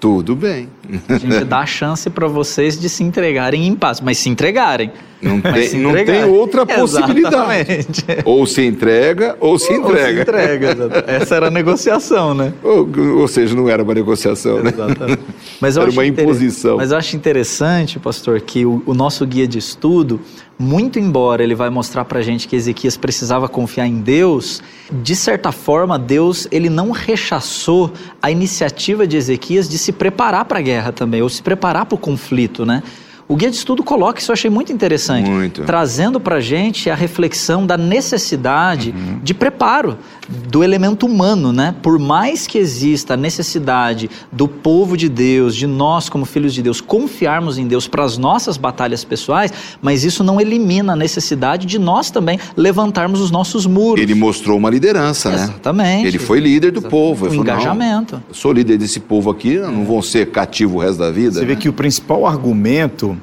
tudo 0.04 0.36
bem. 0.36 0.68
A 1.08 1.16
gente 1.16 1.44
dá 1.46 1.60
a 1.60 1.66
chance 1.66 2.10
para 2.10 2.28
vocês 2.28 2.78
de 2.78 2.90
se 2.90 3.02
entregarem 3.02 3.66
em 3.66 3.74
paz, 3.74 4.02
mas 4.02 4.18
se 4.18 4.28
entregarem. 4.28 4.92
Não 5.24 5.40
Mas 5.42 5.70
tem, 5.70 5.80
não 5.80 5.92
tem 5.92 6.24
outra 6.24 6.66
possibilidade. 6.66 7.86
Ou 8.26 8.46
se 8.46 8.62
entrega, 8.62 9.36
ou 9.40 9.58
se 9.58 9.72
Ou 9.72 9.76
se 9.76 9.80
entrega. 9.80 10.20
entrega. 10.20 11.04
Essa 11.06 11.36
era 11.36 11.46
a 11.46 11.50
negociação, 11.50 12.34
né? 12.34 12.52
Ou, 12.62 12.86
ou 13.20 13.26
seja, 13.26 13.54
não 13.56 13.68
era 13.68 13.82
uma 13.82 13.94
negociação, 13.94 14.62
né? 14.62 14.70
Exatamente. 14.70 15.22
Mas 15.60 15.76
eu 15.76 15.82
Era 15.82 15.90
uma 15.90 16.04
imposição. 16.04 16.76
Mas 16.76 16.90
eu 16.90 16.98
acho 16.98 17.16
interessante, 17.16 17.98
pastor, 17.98 18.40
que 18.42 18.66
o, 18.66 18.82
o 18.84 18.92
nosso 18.92 19.26
guia 19.26 19.48
de 19.48 19.58
estudo, 19.58 20.20
muito 20.58 20.98
embora 20.98 21.42
ele 21.42 21.54
vai 21.54 21.70
mostrar 21.70 22.04
pra 22.04 22.20
gente 22.20 22.46
que 22.46 22.54
Ezequias 22.54 22.96
precisava 22.96 23.48
confiar 23.48 23.86
em 23.86 24.00
Deus, 24.00 24.62
de 24.92 25.16
certa 25.16 25.50
forma, 25.50 25.98
Deus 25.98 26.46
ele 26.50 26.68
não 26.68 26.90
rechaçou 26.90 27.90
a 28.20 28.30
iniciativa 28.30 29.06
de 29.06 29.16
Ezequias 29.16 29.68
de 29.68 29.78
se 29.78 29.90
preparar 29.90 30.44
para 30.44 30.58
a 30.58 30.62
guerra 30.62 30.92
também, 30.92 31.22
ou 31.22 31.28
se 31.30 31.42
preparar 31.42 31.86
para 31.86 31.94
o 31.94 31.98
conflito, 31.98 32.66
né? 32.66 32.82
O 33.26 33.36
guia 33.36 33.50
de 33.50 33.56
estudo 33.56 33.82
coloca 33.82 34.20
isso, 34.20 34.30
eu 34.30 34.34
achei 34.34 34.50
muito 34.50 34.72
interessante. 34.72 35.30
Muito. 35.30 35.62
Trazendo 35.62 36.20
para 36.20 36.36
a 36.36 36.40
gente 36.40 36.90
a 36.90 36.94
reflexão 36.94 37.66
da 37.66 37.76
necessidade 37.76 38.94
de 39.22 39.32
preparo 39.32 39.96
do 40.28 40.62
elemento 40.62 41.06
humano, 41.06 41.52
né? 41.52 41.74
Por 41.82 41.98
mais 41.98 42.46
que 42.46 42.58
exista 42.58 43.14
a 43.14 43.16
necessidade 43.16 44.10
do 44.30 44.48
povo 44.48 44.96
de 44.96 45.08
Deus, 45.08 45.54
de 45.54 45.66
nós 45.66 46.08
como 46.08 46.24
filhos 46.24 46.54
de 46.54 46.62
Deus, 46.62 46.80
confiarmos 46.80 47.58
em 47.58 47.66
Deus 47.66 47.86
para 47.86 48.04
as 48.04 48.16
nossas 48.16 48.56
batalhas 48.56 49.04
pessoais, 49.04 49.52
mas 49.80 50.04
isso 50.04 50.22
não 50.24 50.40
elimina 50.40 50.92
a 50.92 50.96
necessidade 50.96 51.66
de 51.66 51.78
nós 51.78 52.10
também 52.10 52.38
levantarmos 52.56 53.20
os 53.20 53.30
nossos 53.30 53.66
muros. 53.66 54.02
Ele 54.02 54.14
mostrou 54.14 54.58
uma 54.58 54.70
liderança, 54.70 55.30
né? 55.30 55.44
Exatamente. 55.44 56.06
Ele 56.06 56.18
foi 56.18 56.40
líder 56.40 56.72
do 56.72 56.82
povo. 56.82 57.26
Um 57.26 57.28
falou, 57.30 57.44
engajamento. 57.44 58.22
eu 58.28 58.34
sou 58.34 58.52
líder 58.52 58.78
desse 58.78 59.00
povo 59.00 59.30
aqui, 59.30 59.58
não 59.58 59.84
vão 59.84 60.02
ser 60.02 60.30
cativo 60.30 60.76
o 60.76 60.80
resto 60.80 60.98
da 60.98 61.10
vida. 61.10 61.40
Você 61.40 61.44
vê 61.44 61.54
né? 61.54 61.60
que 61.60 61.68
o 61.68 61.72
principal 61.72 62.26
argumento, 62.26 63.13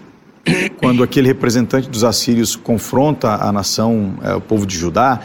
quando 0.78 1.04
aquele 1.04 1.28
representante 1.28 1.90
dos 1.90 2.04
assírios 2.04 2.56
confronta 2.56 3.36
a 3.36 3.52
nação, 3.52 4.16
é, 4.24 4.34
o 4.34 4.42
povo 4.42 4.66
de 4.66 4.78
Judá, 4.78 5.20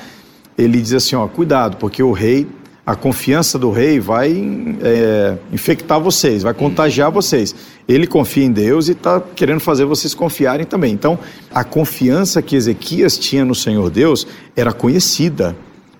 ele 0.57 0.81
diz 0.81 0.93
assim: 0.93 1.17
ó, 1.17 1.27
cuidado, 1.27 1.77
porque 1.77 2.03
o 2.03 2.13
rei, 2.13 2.47
a 2.85 2.95
confiança 2.95 3.59
do 3.59 3.71
rei 3.71 3.99
vai 3.99 4.33
é, 4.83 5.37
infectar 5.53 6.01
vocês, 6.01 6.43
vai 6.43 6.55
contagiar 6.55 7.11
vocês. 7.11 7.55
Ele 7.89 8.07
confia 8.07 8.45
em 8.45 8.53
Deus 8.53 8.89
e 8.89 8.93
está 8.93 9.21
querendo 9.21 9.61
fazer 9.61 9.85
vocês 9.85 10.15
confiarem 10.15 10.67
também. 10.67 10.93
Então, 10.93 11.19
a 11.53 11.65
confiança 11.65 12.43
que 12.43 12.57
Ezequias 12.57 13.19
tinha 13.19 13.45
no 13.45 13.55
Senhor 13.55 13.91
Deus 13.91 14.27
era 14.55 14.73
conhecida. 14.73 15.57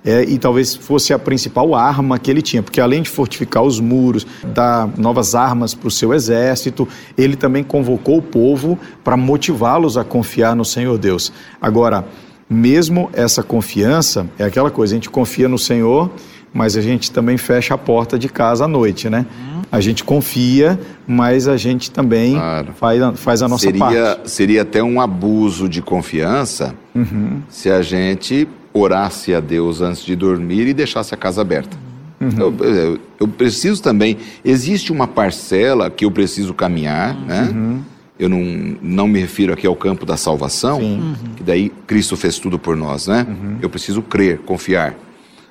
É, 0.07 0.23
e 0.23 0.39
talvez 0.39 0.77
fosse 0.77 1.13
a 1.13 1.19
principal 1.19 1.75
arma 1.75 2.17
que 2.17 2.31
ele 2.31 2.41
tinha, 2.41 2.63
porque 2.63 2.81
além 2.81 3.03
de 3.03 3.11
fortificar 3.11 3.65
os 3.65 3.81
muros, 3.81 4.25
dar 4.55 4.89
novas 4.97 5.35
armas 5.35 5.75
para 5.75 5.89
o 5.89 5.91
seu 5.91 6.15
exército, 6.15 6.87
ele 7.19 7.35
também 7.35 7.65
convocou 7.65 8.19
o 8.19 8.23
povo 8.23 8.79
para 9.03 9.17
motivá-los 9.17 9.99
a 9.99 10.05
confiar 10.05 10.55
no 10.55 10.65
Senhor 10.65 10.97
Deus. 10.97 11.33
Agora, 11.61 12.05
mesmo 12.49 13.11
essa 13.13 13.43
confiança, 13.43 14.29
é 14.39 14.45
aquela 14.45 14.71
coisa, 14.71 14.95
a 14.95 14.97
gente 14.97 15.11
confia 15.11 15.49
no 15.49 15.59
Senhor, 15.59 16.09
mas 16.55 16.77
a 16.77 16.81
gente 16.81 17.11
também 17.11 17.37
fecha 17.37 17.75
a 17.75 17.79
porta 17.79 18.17
de 18.17 18.29
casa 18.29 18.65
à 18.65 18.69
noite, 18.69 19.11
né? 19.11 19.27
A 19.73 19.81
gente 19.81 20.05
confia, 20.05 20.79
mas 21.07 21.49
a 21.49 21.57
gente 21.57 21.91
também 21.91 22.35
Claro. 22.35 22.69
faz, 22.79 23.03
a- 23.03 23.13
faz 23.15 23.43
a 23.43 23.49
nossa 23.49 23.65
seria, 23.65 23.81
parte. 23.81 24.31
seria 24.31 24.63
até 24.63 24.81
um 24.81 25.01
abuso 25.01 25.69
de 25.69 25.83
confiança 25.83 26.73
Uhum. 26.95 27.43
se 27.49 27.69
a 27.69 27.83
gente 27.83 28.47
orasse 28.79 29.35
a 29.35 29.41
Deus 29.41 29.81
antes 29.81 30.05
de 30.05 30.15
dormir 30.17 30.67
e 30.67 30.75
deixasse 30.75 31.15
a 31.15 31.17
casa 31.17 31.41
aberta. 31.41 31.77
Uhum. 32.21 32.31
Eu, 32.39 32.57
eu- 32.65 32.99
eu 33.21 33.29
preciso 33.29 33.83
também. 33.83 34.17
Existe 34.45 34.93
uma 34.93 35.07
parcela 35.07 35.91
que 35.91 36.05
eu 36.05 36.11
preciso 36.11 36.53
caminhar, 36.55 37.15
né? 37.15 37.51
Uhum. 37.53 37.81
Eu 38.19 38.29
não, 38.31 38.77
não 38.81 39.07
me 39.09 39.21
refiro 39.21 39.53
aqui 39.53 39.67
ao 39.67 39.77
campo 39.77 40.07
da 40.07 40.17
salvação. 40.17 40.81
Uhum. 40.81 41.15
que 41.37 41.43
daí 41.43 41.71
Cristo 41.87 42.17
fez 42.17 42.39
tudo 42.39 42.59
por 42.59 42.75
nós, 42.77 43.07
né? 43.07 43.27
Eu 43.61 43.69
preciso 43.69 44.01
crer, 44.03 44.39
confiar. 44.39 44.95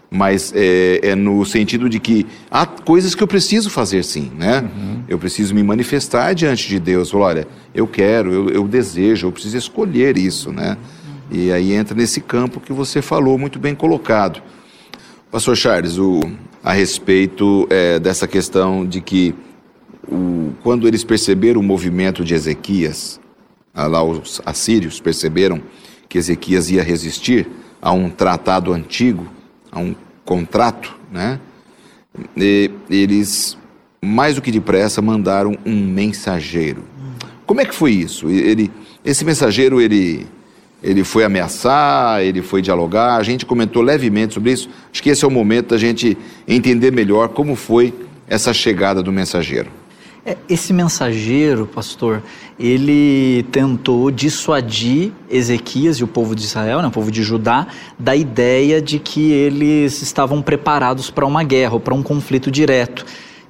Mas 0.10 0.54
é, 0.56 1.00
é 1.04 1.16
no 1.16 1.44
sentido 1.46 1.90
de 1.90 2.00
que 2.00 2.26
há 2.50 2.66
coisas 2.66 3.14
que 3.14 3.22
eu 3.22 3.28
preciso 3.28 3.70
fazer 3.70 4.04
sim, 4.04 4.32
né? 4.38 4.62
Uhum. 4.62 5.00
Eu 5.08 5.18
preciso 5.20 5.54
me 5.54 5.62
manifestar 5.64 6.34
diante 6.34 6.68
de 6.70 6.80
Deus. 6.80 7.12
Falar, 7.12 7.26
olha, 7.26 7.48
eu 7.74 7.86
quero, 7.86 8.32
eu, 8.32 8.50
eu 8.50 8.68
desejo, 8.68 9.28
eu 9.28 9.32
preciso 9.32 9.58
escolher 9.58 10.18
isso, 10.18 10.52
né? 10.52 10.78
E 11.30 11.52
aí 11.52 11.74
entra 11.74 11.96
nesse 11.96 12.22
campo 12.22 12.60
que 12.60 12.72
você 12.72 13.02
falou, 13.02 13.38
muito 13.38 13.58
bem 13.60 13.74
colocado. 13.74 14.42
Pastor 15.32 15.56
Charles, 15.56 15.98
o, 15.98 16.20
a 16.64 16.72
respeito 16.72 17.68
é, 17.70 18.00
dessa 18.00 18.28
questão 18.28 18.86
de 18.86 19.02
que 19.02 19.34
o, 20.08 20.54
quando 20.64 20.88
eles 20.88 21.04
perceberam 21.04 21.60
o 21.60 21.64
movimento 21.64 22.24
de 22.24 22.34
Ezequias, 22.34 23.20
ah, 23.74 23.88
lá 23.88 24.04
os 24.04 24.42
assírios 24.46 25.00
perceberam 25.00 25.62
que 26.08 26.18
Ezequias 26.18 26.70
ia 26.70 26.84
resistir 26.84 27.48
a 27.82 27.92
um 27.92 28.10
tratado 28.10 28.72
antigo, 28.72 29.28
a 29.72 29.80
um 29.80 29.96
contrato, 30.24 30.96
né? 31.12 31.40
E 32.38 32.72
eles, 32.90 33.58
mais 34.02 34.36
do 34.36 34.42
que 34.42 34.52
depressa, 34.52 35.02
mandaram 35.02 35.58
um 35.66 35.86
mensageiro. 35.86 36.84
Como 37.46 37.62
é 37.62 37.66
que 37.66 37.76
foi 37.76 37.92
isso? 37.92 38.30
Ele, 38.30 38.72
esse 39.04 39.26
mensageiro, 39.26 39.82
ele, 39.82 40.26
ele 40.86 41.04
foi 41.04 41.24
ameaçar, 41.24 42.22
ele 42.22 42.44
foi 42.44 42.62
dialogar, 42.62 43.16
a 43.16 43.24
gente 43.24 43.44
comentou 43.44 43.82
levemente 43.82 44.36
sobre 44.36 44.52
isso. 44.52 44.70
Acho 44.94 45.02
que 45.02 45.10
esse 45.10 45.26
é 45.26 45.28
o 45.28 45.32
momento 45.32 45.70
da 45.70 45.78
gente 45.80 46.16
entender 46.48 46.92
melhor 46.92 47.30
como 47.30 47.56
foi 47.56 47.92
essa 48.28 48.54
chegada 48.54 49.02
do 49.02 49.12
mensageiro. 49.12 49.70
É, 50.24 50.38
Esse 50.48 50.72
mensageiro, 50.74 51.66
pastor, 51.66 52.22
ele 52.60 53.44
tentou 53.52 54.12
dissuadir 54.12 55.12
Ezequias 55.30 55.98
e 55.98 56.04
o 56.04 56.08
povo 56.08 56.36
de 56.36 56.44
Israel, 56.44 56.82
né, 56.82 56.88
o 56.88 56.92
povo 56.92 57.12
de 57.12 57.24
Judá, 57.24 57.68
da 57.98 58.16
ideia 58.16 58.80
de 58.80 59.00
que 59.00 59.32
eles 59.32 60.02
estavam 60.04 60.42
preparados 60.42 61.10
para 61.10 61.26
uma 61.26 61.44
guerra 61.44 61.80
para 61.80 61.96
um 61.96 62.04
conflito 62.04 62.52
direto. 62.52 63.06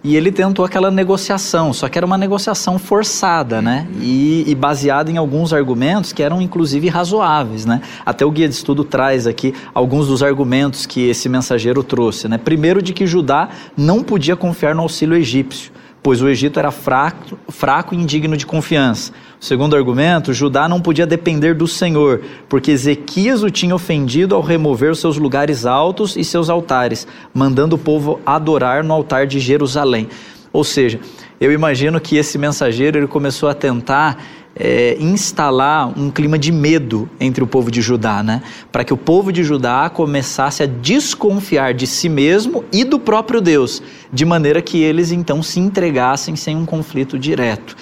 E 0.08 0.16
ele 0.16 0.32
tentou 0.32 0.64
aquela 0.64 0.92
negociação, 0.92 1.74
só 1.74 1.90
que 1.90 1.98
era 1.98 2.06
uma 2.06 2.16
negociação 2.16 2.78
forçada, 2.78 3.60
né? 3.60 3.88
E, 4.00 4.44
e 4.46 4.54
baseada 4.54 5.10
em 5.10 5.18
alguns 5.18 5.52
argumentos 5.52 6.14
que 6.14 6.22
eram 6.22 6.40
inclusive 6.40 6.88
razoáveis, 6.90 7.66
né? 7.66 7.82
Até 8.06 8.24
o 8.24 8.30
guia 8.30 8.48
de 8.48 8.54
estudo 8.54 8.84
traz 8.84 9.26
aqui 9.26 9.52
alguns 9.74 10.06
dos 10.06 10.22
argumentos 10.22 10.86
que 10.86 11.10
esse 11.10 11.28
mensageiro 11.28 11.82
trouxe, 11.82 12.28
né? 12.28 12.38
Primeiro 12.38 12.84
de 12.84 12.94
que 12.94 13.08
Judá 13.08 13.50
não 13.76 14.04
podia 14.04 14.36
confiar 14.36 14.76
no 14.76 14.84
auxílio 14.84 15.18
egípcio 15.18 15.72
pois 16.06 16.22
o 16.22 16.30
Egito 16.30 16.60
era 16.60 16.70
fraco, 16.70 17.36
fraco 17.50 17.96
e 17.96 17.98
indigno 17.98 18.38
de 18.38 18.46
confiança. 18.46 19.12
O 19.42 19.44
segundo 19.44 19.76
argumento, 19.76 20.36
Judá 20.36 20.70
não 20.70 20.80
podia 20.80 21.08
depender 21.08 21.56
do 21.56 21.68
Senhor, 21.68 22.22
porque 22.48 22.70
Ezequias 22.70 23.42
o 23.42 23.50
tinha 23.50 23.74
ofendido 23.74 24.36
ao 24.36 24.42
remover 24.44 24.96
seus 24.96 25.18
lugares 25.18 25.66
altos 25.66 26.16
e 26.16 26.24
seus 26.24 26.48
altares, 26.48 27.08
mandando 27.34 27.76
o 27.76 27.80
povo 27.80 28.20
adorar 28.24 28.84
no 28.84 28.94
altar 28.94 29.26
de 29.26 29.40
Jerusalém. 29.40 30.08
Ou 30.54 30.64
seja, 30.64 31.00
eu 31.42 31.52
imagino 31.52 32.00
que 32.00 32.18
esse 32.18 32.38
mensageiro 32.38 33.00
ele 33.00 33.08
começou 33.08 33.50
a 33.50 33.56
tentar 33.56 34.24
é, 34.56 34.96
instalar 35.00 35.88
um 36.00 36.10
clima 36.10 36.40
de 36.40 36.52
medo 36.52 37.10
entre 37.20 37.44
o 37.44 37.48
povo 37.48 37.70
de 37.70 37.82
Judá, 37.82 38.24
né? 38.24 38.42
Para 38.72 38.84
que 38.84 38.94
o 38.94 38.98
povo 38.98 39.32
de 39.32 39.44
Judá 39.44 39.90
começasse 39.90 40.64
a 40.64 40.66
desconfiar 40.66 41.74
de 41.74 41.86
si 41.86 42.08
mesmo 42.08 42.64
e 42.72 42.84
do 42.84 42.98
próprio 42.98 43.42
Deus, 43.42 43.84
de 44.12 44.24
maneira 44.24 44.62
que 44.62 44.82
eles 44.82 45.12
então 45.12 45.44
se 45.44 45.60
entregassem 45.60 46.36
sem 46.36 46.56
um 46.56 46.66
conflito 46.66 47.20
direto. 47.20 47.76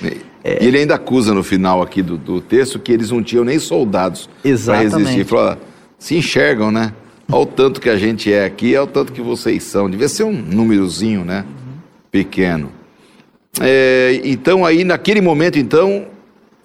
É... 0.43 0.63
E 0.63 0.67
ele 0.67 0.79
ainda 0.79 0.95
acusa 0.95 1.33
no 1.33 1.43
final 1.43 1.81
aqui 1.81 2.01
do, 2.01 2.17
do 2.17 2.41
texto 2.41 2.79
que 2.79 2.91
eles 2.91 3.11
não 3.11 3.21
tinham 3.21 3.45
nem 3.45 3.59
soldados 3.59 4.29
para 4.65 4.79
resistir. 4.79 5.13
Ele 5.13 5.23
falou, 5.23 5.57
se 5.97 6.15
enxergam, 6.15 6.71
né? 6.71 6.91
Olha 7.31 7.43
o 7.43 7.45
tanto 7.45 7.79
que 7.79 7.89
a 7.89 7.95
gente 7.95 8.31
é 8.33 8.45
aqui, 8.45 8.75
olha 8.75 8.83
o 8.83 8.87
tanto 8.87 9.13
que 9.13 9.21
vocês 9.21 9.63
são. 9.63 9.89
Devia 9.89 10.09
ser 10.09 10.23
um 10.23 10.33
númerozinho, 10.33 11.23
né? 11.23 11.45
Pequeno. 12.11 12.69
É, 13.61 14.19
então 14.23 14.65
aí, 14.65 14.83
naquele 14.83 15.21
momento, 15.21 15.57
então, 15.57 16.07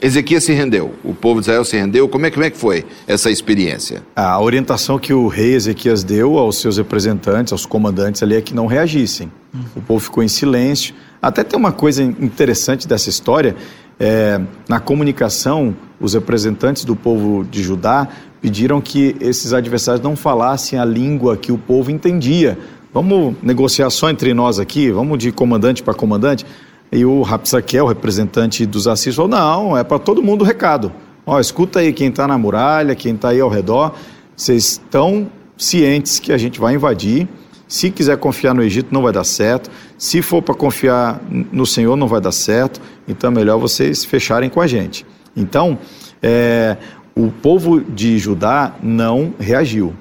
Ezequias 0.00 0.44
se 0.44 0.52
rendeu, 0.52 0.94
o 1.02 1.12
povo 1.12 1.40
de 1.40 1.46
Israel 1.46 1.64
se 1.64 1.76
rendeu. 1.76 2.08
Como 2.08 2.24
é, 2.24 2.30
como 2.30 2.44
é 2.44 2.50
que 2.50 2.56
foi 2.56 2.84
essa 3.04 3.32
experiência? 3.32 4.04
A 4.14 4.40
orientação 4.40 4.96
que 4.96 5.12
o 5.12 5.26
rei 5.26 5.54
Ezequias 5.54 6.04
deu 6.04 6.38
aos 6.38 6.60
seus 6.60 6.76
representantes, 6.76 7.52
aos 7.52 7.66
comandantes 7.66 8.22
ali, 8.22 8.36
é 8.36 8.40
que 8.40 8.54
não 8.54 8.66
reagissem. 8.66 9.30
O 9.74 9.80
povo 9.80 9.98
ficou 9.98 10.22
em 10.22 10.28
silêncio. 10.28 10.94
Até 11.20 11.42
tem 11.42 11.58
uma 11.58 11.72
coisa 11.72 12.00
interessante 12.00 12.86
dessa 12.86 13.08
história: 13.08 13.56
é, 13.98 14.40
na 14.68 14.78
comunicação, 14.78 15.76
os 16.00 16.14
representantes 16.14 16.84
do 16.84 16.94
povo 16.94 17.44
de 17.44 17.60
Judá 17.60 18.06
pediram 18.40 18.80
que 18.80 19.16
esses 19.20 19.52
adversários 19.52 20.02
não 20.02 20.14
falassem 20.14 20.78
a 20.78 20.84
língua 20.84 21.36
que 21.36 21.50
o 21.50 21.58
povo 21.58 21.90
entendia. 21.90 22.56
Vamos 22.94 23.34
negociar 23.42 23.90
só 23.90 24.08
entre 24.08 24.32
nós 24.32 24.60
aqui, 24.60 24.92
vamos 24.92 25.18
de 25.18 25.32
comandante 25.32 25.82
para 25.82 25.92
comandante. 25.92 26.46
E 26.90 27.04
o 27.04 27.22
Rapsaquel, 27.22 27.86
representante 27.86 28.64
dos 28.64 28.88
Assis, 28.88 29.14
falou: 29.14 29.30
não, 29.30 29.76
é 29.76 29.84
para 29.84 29.98
todo 29.98 30.22
mundo 30.22 30.42
o 30.42 30.44
recado. 30.44 30.92
Ó, 31.26 31.38
escuta 31.38 31.80
aí 31.80 31.92
quem 31.92 32.08
está 32.08 32.26
na 32.26 32.38
muralha, 32.38 32.94
quem 32.94 33.14
está 33.14 33.28
aí 33.28 33.40
ao 33.40 33.50
redor. 33.50 33.94
Vocês 34.34 34.64
estão 34.64 35.30
cientes 35.56 36.18
que 36.18 36.32
a 36.32 36.38
gente 36.38 36.58
vai 36.58 36.74
invadir. 36.74 37.28
Se 37.66 37.90
quiser 37.90 38.16
confiar 38.16 38.54
no 38.54 38.62
Egito, 38.62 38.88
não 38.90 39.02
vai 39.02 39.12
dar 39.12 39.24
certo. 39.24 39.70
Se 39.98 40.22
for 40.22 40.40
para 40.40 40.54
confiar 40.54 41.20
no 41.28 41.66
Senhor, 41.66 41.96
não 41.96 42.08
vai 42.08 42.20
dar 42.20 42.32
certo. 42.32 42.80
Então 43.06 43.30
é 43.30 43.34
melhor 43.34 43.58
vocês 43.58 44.04
fecharem 44.04 44.48
com 44.48 44.60
a 44.60 44.66
gente. 44.66 45.04
Então, 45.36 45.78
é, 46.22 46.78
o 47.14 47.30
povo 47.30 47.80
de 47.80 48.18
Judá 48.18 48.74
não 48.82 49.34
reagiu. 49.38 49.92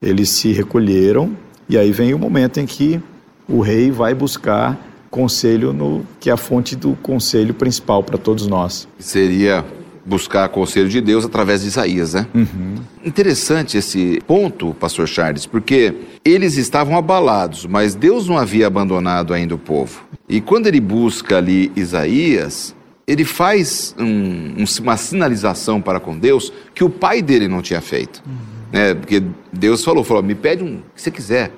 Eles 0.00 0.30
se 0.30 0.52
recolheram, 0.52 1.36
e 1.68 1.76
aí 1.76 1.92
vem 1.92 2.14
o 2.14 2.18
momento 2.18 2.58
em 2.58 2.66
que 2.66 3.00
o 3.48 3.60
rei 3.60 3.90
vai 3.90 4.14
buscar 4.14 4.78
conselho 5.12 5.74
no 5.74 6.06
que 6.18 6.30
é 6.30 6.32
a 6.32 6.38
fonte 6.38 6.74
do 6.74 6.96
conselho 7.02 7.52
principal 7.52 8.02
para 8.02 8.16
todos 8.16 8.46
nós. 8.46 8.88
Seria 8.98 9.62
buscar 10.04 10.48
conselho 10.48 10.88
de 10.88 11.02
Deus 11.02 11.24
através 11.24 11.60
de 11.60 11.68
Isaías, 11.68 12.14
né? 12.14 12.26
Uhum. 12.34 12.76
Interessante 13.04 13.76
esse 13.76 14.20
ponto, 14.26 14.74
pastor 14.80 15.06
Charles, 15.06 15.44
porque 15.44 15.94
eles 16.24 16.56
estavam 16.56 16.96
abalados, 16.96 17.66
mas 17.66 17.94
Deus 17.94 18.26
não 18.26 18.38
havia 18.38 18.66
abandonado 18.66 19.34
ainda 19.34 19.54
o 19.54 19.58
povo. 19.58 20.02
E 20.26 20.40
quando 20.40 20.66
ele 20.66 20.80
busca 20.80 21.36
ali 21.36 21.70
Isaías, 21.76 22.74
ele 23.06 23.24
faz 23.24 23.94
um, 23.98 24.64
uma 24.80 24.96
sinalização 24.96 25.80
para 25.80 26.00
com 26.00 26.18
Deus 26.18 26.50
que 26.74 26.82
o 26.82 26.88
pai 26.88 27.20
dele 27.20 27.48
não 27.48 27.60
tinha 27.60 27.82
feito. 27.82 28.22
Uhum. 28.26 28.32
Né? 28.72 28.94
Porque 28.94 29.22
Deus 29.52 29.84
falou, 29.84 30.02
falou, 30.02 30.22
me 30.22 30.34
pede 30.34 30.64
um 30.64 30.78
que 30.94 31.02
você 31.02 31.10
quiser. 31.10 31.52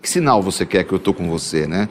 Que 0.00 0.08
sinal 0.08 0.42
você 0.42 0.64
quer 0.64 0.82
que 0.82 0.92
eu 0.92 0.96
estou 0.96 1.12
com 1.12 1.28
você, 1.28 1.66
né? 1.66 1.88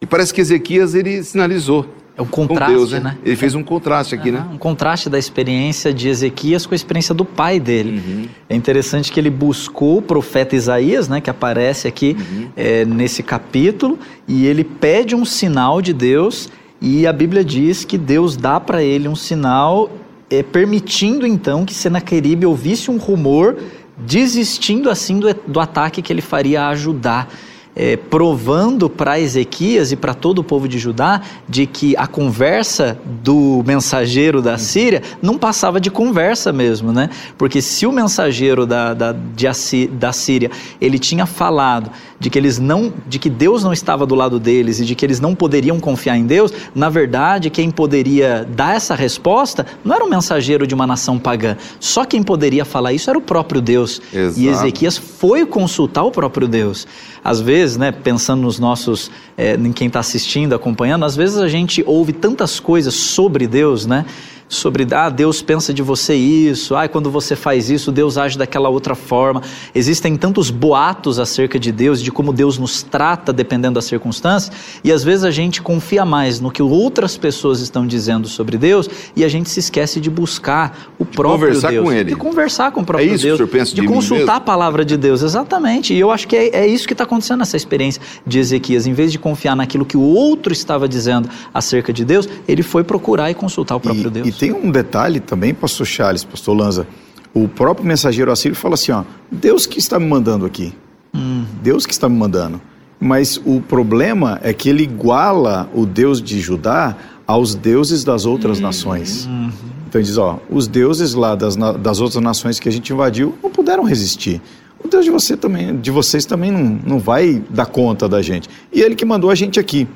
E 0.00 0.06
parece 0.06 0.32
que 0.32 0.40
Ezequias 0.40 0.94
ele 0.94 1.22
sinalizou. 1.22 1.86
É 2.16 2.22
um 2.22 2.26
contraste, 2.26 2.74
Deus, 2.74 2.92
né? 2.92 3.00
né? 3.00 3.18
Ele 3.22 3.36
fez 3.36 3.54
um 3.54 3.62
contraste 3.62 4.14
aqui, 4.14 4.30
né? 4.30 4.46
Um 4.50 4.56
contraste 4.56 5.10
da 5.10 5.18
experiência 5.18 5.92
de 5.92 6.08
Ezequias 6.08 6.64
com 6.64 6.72
a 6.72 6.76
experiência 6.76 7.14
do 7.14 7.26
pai 7.26 7.60
dele. 7.60 7.98
Uhum. 7.98 8.28
É 8.48 8.56
interessante 8.56 9.12
que 9.12 9.20
ele 9.20 9.28
buscou 9.28 9.98
o 9.98 10.02
profeta 10.02 10.56
Isaías, 10.56 11.08
né? 11.08 11.20
Que 11.20 11.28
aparece 11.28 11.86
aqui 11.86 12.16
uhum. 12.18 12.48
é, 12.56 12.86
nesse 12.86 13.22
capítulo, 13.22 13.98
e 14.26 14.46
ele 14.46 14.64
pede 14.64 15.14
um 15.14 15.26
sinal 15.26 15.82
de 15.82 15.92
Deus, 15.92 16.48
e 16.80 17.06
a 17.06 17.12
Bíblia 17.12 17.44
diz 17.44 17.84
que 17.84 17.98
Deus 17.98 18.34
dá 18.34 18.58
para 18.58 18.82
ele 18.82 19.08
um 19.08 19.16
sinal, 19.16 19.90
é, 20.30 20.42
permitindo 20.42 21.26
então 21.26 21.66
que 21.66 21.74
Senaqueribe 21.74 22.46
ouvisse 22.46 22.90
um 22.90 22.96
rumor, 22.96 23.58
desistindo 23.98 24.88
assim 24.88 25.20
do, 25.20 25.34
do 25.46 25.60
ataque 25.60 26.00
que 26.00 26.10
ele 26.10 26.22
faria 26.22 26.62
a 26.62 26.68
ajudar 26.68 27.28
é, 27.76 27.94
provando 27.94 28.88
para 28.88 29.20
Ezequias 29.20 29.92
e 29.92 29.96
para 29.96 30.14
todo 30.14 30.38
o 30.38 30.44
povo 30.44 30.66
de 30.66 30.78
Judá 30.78 31.20
de 31.46 31.66
que 31.66 31.94
a 31.98 32.06
conversa 32.06 32.98
do 33.22 33.62
mensageiro 33.66 34.40
da 34.40 34.56
Síria 34.56 35.02
não 35.20 35.36
passava 35.36 35.78
de 35.78 35.90
conversa 35.90 36.52
mesmo, 36.52 36.90
né? 36.90 37.10
Porque 37.36 37.60
se 37.60 37.86
o 37.86 37.92
mensageiro 37.92 38.64
da, 38.64 38.94
da, 38.94 39.12
de, 39.12 39.86
da 39.88 40.12
Síria 40.12 40.50
ele 40.80 40.98
tinha 40.98 41.26
falado 41.26 41.90
de 42.18 42.30
que 42.30 42.38
eles 42.38 42.58
não, 42.58 42.92
de 43.06 43.18
que 43.18 43.28
Deus 43.28 43.62
não 43.62 43.74
estava 43.74 44.06
do 44.06 44.14
lado 44.14 44.40
deles 44.40 44.80
e 44.80 44.84
de 44.86 44.94
que 44.94 45.04
eles 45.04 45.20
não 45.20 45.34
poderiam 45.34 45.78
confiar 45.78 46.16
em 46.16 46.24
Deus, 46.24 46.50
na 46.74 46.88
verdade 46.88 47.50
quem 47.50 47.70
poderia 47.70 48.46
dar 48.56 48.74
essa 48.74 48.94
resposta 48.94 49.66
não 49.84 49.94
era 49.94 50.02
o 50.02 50.08
mensageiro 50.08 50.66
de 50.66 50.74
uma 50.74 50.86
nação 50.86 51.18
pagã. 51.18 51.58
Só 51.78 52.06
quem 52.06 52.22
poderia 52.22 52.64
falar 52.64 52.94
isso 52.94 53.10
era 53.10 53.18
o 53.18 53.22
próprio 53.22 53.60
Deus. 53.60 54.00
Exato. 54.12 54.40
E 54.40 54.48
Ezequias 54.48 54.96
foi 54.96 55.44
consultar 55.44 56.04
o 56.04 56.10
próprio 56.10 56.48
Deus. 56.48 56.86
Às 57.22 57.40
vezes, 57.40 57.65
né, 57.74 57.90
pensando 57.90 58.42
nos 58.42 58.58
nossos, 58.58 59.10
é, 59.34 59.54
em 59.54 59.72
quem 59.72 59.86
está 59.86 60.00
assistindo, 60.00 60.54
acompanhando, 60.54 61.06
às 61.06 61.16
vezes 61.16 61.38
a 61.38 61.48
gente 61.48 61.82
ouve 61.86 62.12
tantas 62.12 62.60
coisas 62.60 62.92
sobre 62.92 63.46
Deus, 63.46 63.86
né? 63.86 64.04
Sobre, 64.48 64.86
ah, 64.92 65.08
Deus 65.08 65.42
pensa 65.42 65.74
de 65.74 65.82
você 65.82 66.14
isso, 66.14 66.74
ah, 66.76 66.88
quando 66.88 67.10
você 67.10 67.34
faz 67.34 67.68
isso, 67.70 67.90
Deus 67.90 68.16
age 68.16 68.38
daquela 68.38 68.68
outra 68.68 68.94
forma. 68.94 69.42
Existem 69.74 70.16
tantos 70.16 70.50
boatos 70.50 71.18
acerca 71.18 71.58
de 71.58 71.72
Deus, 71.72 72.00
de 72.00 72.12
como 72.12 72.32
Deus 72.32 72.58
nos 72.58 72.82
trata 72.82 73.32
dependendo 73.32 73.74
das 73.74 73.86
circunstâncias, 73.86 74.52
e 74.84 74.92
às 74.92 75.02
vezes 75.02 75.24
a 75.24 75.30
gente 75.30 75.60
confia 75.60 76.04
mais 76.04 76.40
no 76.40 76.50
que 76.50 76.62
outras 76.62 77.16
pessoas 77.16 77.60
estão 77.60 77.86
dizendo 77.86 78.28
sobre 78.28 78.56
Deus 78.56 78.88
e 79.14 79.24
a 79.24 79.28
gente 79.28 79.48
se 79.50 79.60
esquece 79.60 80.00
de 80.00 80.10
buscar 80.10 80.92
o 80.98 81.04
de 81.04 81.10
próprio 81.10 81.48
conversar 81.48 81.70
Deus. 81.70 81.84
Com 81.84 81.92
ele. 81.92 82.10
De 82.10 82.16
conversar 82.16 82.72
com 82.72 82.80
o 82.80 82.84
próprio 82.84 83.10
é 83.10 83.14
isso 83.14 83.24
Deus. 83.24 83.38
Que 83.38 83.44
o 83.44 83.48
pensa 83.48 83.74
de, 83.74 83.80
de 83.80 83.86
consultar 83.86 84.36
a 84.36 84.40
palavra 84.40 84.84
de 84.84 84.96
Deus, 84.96 85.22
exatamente. 85.22 85.92
E 85.92 85.98
eu 85.98 86.10
acho 86.10 86.28
que 86.28 86.36
é, 86.36 86.48
é 86.48 86.66
isso 86.66 86.86
que 86.86 86.94
está 86.94 87.04
acontecendo 87.04 87.40
nessa 87.40 87.56
experiência 87.56 88.00
de 88.26 88.38
Ezequias. 88.38 88.86
Em 88.86 88.92
vez 88.92 89.10
de 89.10 89.18
confiar 89.18 89.56
naquilo 89.56 89.84
que 89.84 89.96
o 89.96 90.02
outro 90.02 90.52
estava 90.52 90.88
dizendo 90.88 91.28
acerca 91.52 91.92
de 91.92 92.04
Deus, 92.04 92.28
ele 92.46 92.62
foi 92.62 92.84
procurar 92.84 93.30
e 93.30 93.34
consultar 93.34 93.76
o 93.76 93.80
próprio 93.80 94.08
e, 94.08 94.10
Deus. 94.10 94.28
E 94.28 94.32
tem 94.38 94.52
um 94.52 94.70
detalhe 94.70 95.20
também, 95.20 95.54
pastor 95.54 95.86
Charles, 95.86 96.24
pastor 96.24 96.56
Lanza. 96.56 96.86
O 97.34 97.48
próprio 97.48 97.86
mensageiro 97.86 98.30
assírio 98.30 98.56
fala 98.56 98.74
assim: 98.74 98.92
ó, 98.92 99.04
Deus 99.30 99.66
que 99.66 99.78
está 99.78 99.98
me 99.98 100.06
mandando 100.06 100.46
aqui. 100.46 100.72
Hum. 101.14 101.44
Deus 101.62 101.84
que 101.84 101.92
está 101.92 102.08
me 102.08 102.16
mandando. 102.16 102.60
Mas 102.98 103.40
o 103.44 103.60
problema 103.60 104.40
é 104.42 104.54
que 104.54 104.68
ele 104.68 104.82
iguala 104.82 105.68
o 105.74 105.84
Deus 105.84 106.22
de 106.22 106.40
Judá 106.40 106.96
aos 107.26 107.54
deuses 107.54 108.04
das 108.04 108.24
outras 108.24 108.58
hum. 108.58 108.62
nações. 108.62 109.26
Uhum. 109.26 109.50
Então 109.88 110.00
ele 110.00 110.06
diz: 110.06 110.18
ó, 110.18 110.38
os 110.50 110.66
deuses 110.66 111.14
lá 111.14 111.34
das, 111.34 111.56
das 111.56 112.00
outras 112.00 112.22
nações 112.22 112.58
que 112.58 112.68
a 112.68 112.72
gente 112.72 112.92
invadiu 112.92 113.34
não 113.42 113.50
puderam 113.50 113.84
resistir. 113.84 114.40
O 114.82 114.88
Deus 114.88 115.04
de, 115.04 115.10
você 115.10 115.36
também, 115.36 115.76
de 115.76 115.90
vocês 115.90 116.24
também 116.24 116.50
não, 116.50 116.80
não 116.86 116.98
vai 116.98 117.42
dar 117.50 117.66
conta 117.66 118.08
da 118.08 118.22
gente. 118.22 118.48
E 118.72 118.80
ele 118.80 118.94
que 118.94 119.04
mandou 119.04 119.30
a 119.30 119.34
gente 119.34 119.58
aqui. 119.58 119.88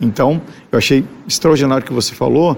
Então, 0.00 0.40
eu 0.70 0.78
achei 0.78 1.04
extraordinário 1.26 1.84
o 1.84 1.86
que 1.86 1.92
você 1.92 2.14
falou, 2.14 2.56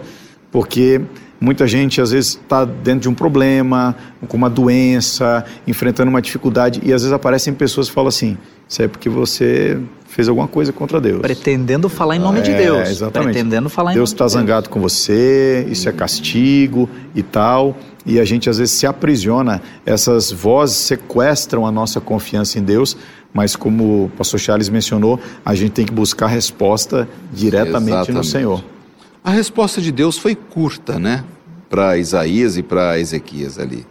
porque 0.52 1.00
Muita 1.40 1.66
gente 1.66 2.00
às 2.00 2.10
vezes 2.10 2.32
está 2.32 2.64
dentro 2.66 3.00
de 3.00 3.08
um 3.08 3.14
problema, 3.14 3.96
com 4.28 4.36
uma 4.36 4.50
doença, 4.50 5.44
enfrentando 5.66 6.10
uma 6.10 6.20
dificuldade, 6.20 6.80
e 6.84 6.92
às 6.92 7.02
vezes 7.02 7.12
aparecem 7.12 7.54
pessoas 7.54 7.88
que 7.88 7.94
falam 7.94 8.08
assim: 8.08 8.36
Isso 8.68 8.82
é 8.82 8.88
porque 8.88 9.08
você 9.08 9.80
fez 10.06 10.28
alguma 10.28 10.46
coisa 10.46 10.72
contra 10.72 11.00
Deus. 11.00 11.20
Pretendendo 11.20 11.88
falar 11.88 12.16
em 12.16 12.18
nome 12.18 12.40
é, 12.40 12.42
de 12.42 12.52
Deus. 12.52 12.88
Exatamente. 12.88 13.32
Pretendendo 13.32 13.70
falar 13.70 13.92
em 13.92 13.94
Deus 13.94 14.10
está 14.10 14.28
zangado 14.28 14.68
com 14.68 14.80
você, 14.80 15.66
isso 15.70 15.88
é 15.88 15.92
castigo 15.92 16.88
e 17.14 17.22
tal. 17.22 17.76
E 18.04 18.18
a 18.18 18.24
gente 18.24 18.50
às 18.50 18.58
vezes 18.58 18.74
se 18.74 18.86
aprisiona, 18.86 19.62
essas 19.86 20.32
vozes 20.32 20.76
sequestram 20.76 21.66
a 21.66 21.72
nossa 21.72 22.00
confiança 22.00 22.58
em 22.58 22.62
Deus, 22.62 22.96
mas 23.32 23.54
como 23.54 24.04
o 24.04 24.10
pastor 24.16 24.40
Charles 24.40 24.68
mencionou, 24.68 25.20
a 25.44 25.54
gente 25.54 25.72
tem 25.72 25.86
que 25.86 25.92
buscar 25.92 26.26
resposta 26.26 27.08
diretamente 27.32 27.90
Exatamente. 27.90 28.12
no 28.12 28.24
Senhor. 28.24 28.64
A 29.22 29.30
resposta 29.30 29.80
de 29.80 29.92
Deus 29.92 30.18
foi 30.18 30.34
curta, 30.34 30.98
né? 30.98 31.24
Para 31.68 31.98
Isaías 31.98 32.56
e 32.56 32.62
para 32.62 32.98
Ezequias 32.98 33.58
ali. 33.58 33.86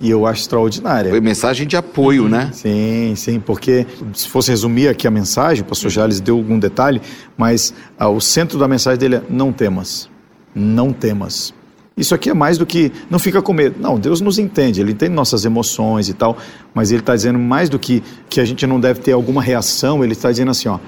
E 0.00 0.10
eu 0.10 0.26
acho 0.26 0.42
extraordinária. 0.42 1.10
Foi 1.10 1.20
mensagem 1.20 1.66
de 1.66 1.76
apoio, 1.76 2.28
né? 2.28 2.50
Sim, 2.52 3.14
sim, 3.16 3.40
porque 3.40 3.86
se 4.12 4.28
fosse 4.28 4.50
resumir 4.50 4.88
aqui 4.88 5.06
a 5.06 5.10
mensagem, 5.10 5.62
o 5.62 5.66
pastor 5.66 5.90
Jales 5.90 6.20
deu 6.20 6.36
algum 6.36 6.58
detalhe, 6.58 7.00
mas 7.36 7.72
ah, 7.98 8.08
o 8.08 8.20
centro 8.20 8.58
da 8.58 8.68
mensagem 8.68 8.98
dele 8.98 9.16
é 9.16 9.22
não 9.30 9.52
temas, 9.52 10.10
não 10.54 10.92
temas. 10.92 11.54
Isso 11.96 12.12
aqui 12.12 12.28
é 12.28 12.34
mais 12.34 12.58
do 12.58 12.66
que 12.66 12.90
não 13.08 13.20
fica 13.20 13.40
com 13.40 13.52
medo. 13.52 13.76
Não, 13.80 13.98
Deus 13.98 14.20
nos 14.20 14.38
entende, 14.38 14.80
Ele 14.80 14.92
entende 14.92 15.14
nossas 15.14 15.44
emoções 15.44 16.08
e 16.08 16.12
tal, 16.12 16.36
mas 16.74 16.90
Ele 16.90 17.00
está 17.00 17.14
dizendo 17.14 17.38
mais 17.38 17.68
do 17.68 17.78
que 17.78 18.02
que 18.28 18.40
a 18.40 18.44
gente 18.44 18.66
não 18.66 18.80
deve 18.80 19.00
ter 19.00 19.12
alguma 19.12 19.40
reação, 19.40 20.02
Ele 20.02 20.12
está 20.12 20.30
dizendo 20.30 20.50
assim, 20.50 20.68
ó, 20.68 20.78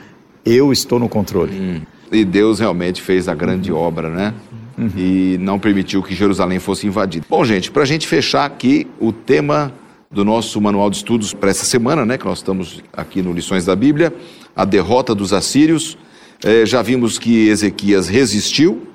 eu 0.44 0.72
estou 0.72 0.98
no 0.98 1.08
controle. 1.08 1.56
Hum. 1.56 1.80
E 2.10 2.24
Deus 2.24 2.60
realmente 2.60 3.02
fez 3.02 3.28
a 3.28 3.34
grande 3.34 3.72
uhum. 3.72 3.78
obra, 3.78 4.08
né? 4.08 4.34
uhum. 4.78 4.90
e 4.96 5.38
não 5.38 5.58
permitiu 5.58 6.02
que 6.02 6.14
Jerusalém 6.14 6.58
fosse 6.58 6.86
invadida. 6.86 7.24
Bom, 7.28 7.44
gente, 7.44 7.70
para 7.70 7.82
a 7.82 7.86
gente 7.86 8.06
fechar 8.06 8.44
aqui 8.44 8.86
o 9.00 9.12
tema 9.12 9.72
do 10.10 10.24
nosso 10.24 10.60
manual 10.60 10.88
de 10.90 10.96
estudos 10.96 11.34
para 11.34 11.50
essa 11.50 11.64
semana, 11.64 12.04
né, 12.04 12.16
que 12.16 12.24
nós 12.24 12.38
estamos 12.38 12.82
aqui 12.92 13.22
no 13.22 13.32
Lições 13.32 13.64
da 13.64 13.74
Bíblia, 13.74 14.12
a 14.54 14.64
derrota 14.64 15.14
dos 15.14 15.32
assírios. 15.32 15.98
É, 16.44 16.64
já 16.66 16.82
vimos 16.82 17.18
que 17.18 17.48
Ezequias 17.48 18.08
resistiu, 18.08 18.86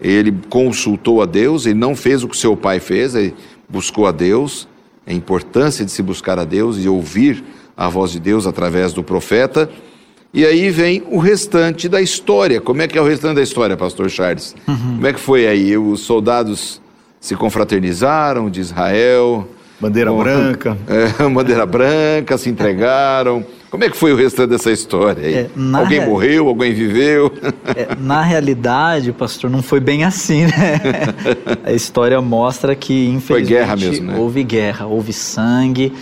ele 0.00 0.34
consultou 0.48 1.22
a 1.22 1.26
Deus, 1.26 1.66
ele 1.66 1.78
não 1.78 1.96
fez 1.96 2.22
o 2.22 2.28
que 2.28 2.36
seu 2.36 2.56
pai 2.56 2.78
fez, 2.78 3.14
ele 3.14 3.34
buscou 3.68 4.06
a 4.06 4.12
Deus, 4.12 4.68
a 5.06 5.12
importância 5.12 5.84
de 5.84 5.90
se 5.90 6.02
buscar 6.02 6.38
a 6.38 6.44
Deus 6.44 6.82
e 6.82 6.88
ouvir 6.88 7.42
a 7.76 7.88
voz 7.88 8.12
de 8.12 8.20
Deus 8.20 8.46
através 8.46 8.92
do 8.92 9.02
profeta. 9.02 9.68
E 10.34 10.44
aí 10.44 10.68
vem 10.68 11.00
o 11.08 11.18
restante 11.18 11.88
da 11.88 12.02
história. 12.02 12.60
Como 12.60 12.82
é 12.82 12.88
que 12.88 12.98
é 12.98 13.00
o 13.00 13.06
restante 13.06 13.36
da 13.36 13.42
história, 13.42 13.76
pastor 13.76 14.10
Charles? 14.10 14.54
Uhum. 14.66 14.96
Como 14.96 15.06
é 15.06 15.12
que 15.12 15.20
foi 15.20 15.46
aí? 15.46 15.78
Os 15.78 16.00
soldados 16.00 16.82
se 17.20 17.36
confraternizaram 17.36 18.50
de 18.50 18.60
Israel, 18.60 19.48
Bandeira 19.80 20.10
Bom, 20.10 20.18
branca. 20.18 20.76
É, 20.88 21.28
bandeira 21.28 21.64
branca, 21.64 22.36
se 22.36 22.48
entregaram. 22.48 23.44
Como 23.70 23.84
é 23.84 23.90
que 23.90 23.96
foi 23.96 24.12
o 24.12 24.16
restante 24.16 24.50
dessa 24.50 24.70
história 24.70 25.24
aí? 25.24 25.34
É, 25.34 25.50
alguém 25.72 26.04
morreu, 26.04 26.48
alguém 26.48 26.72
viveu? 26.72 27.32
É, 27.74 27.94
na 27.98 28.22
realidade, 28.22 29.12
pastor, 29.12 29.50
não 29.50 29.62
foi 29.62 29.80
bem 29.80 30.04
assim, 30.04 30.46
né? 30.46 30.80
A 31.64 31.72
história 31.72 32.20
mostra 32.20 32.74
que, 32.74 33.08
infelizmente, 33.08 33.26
foi 33.26 33.42
guerra 33.42 33.76
mesmo, 33.76 34.12
né? 34.12 34.18
houve 34.18 34.42
guerra, 34.42 34.86
houve 34.86 35.12
sangue, 35.12 35.92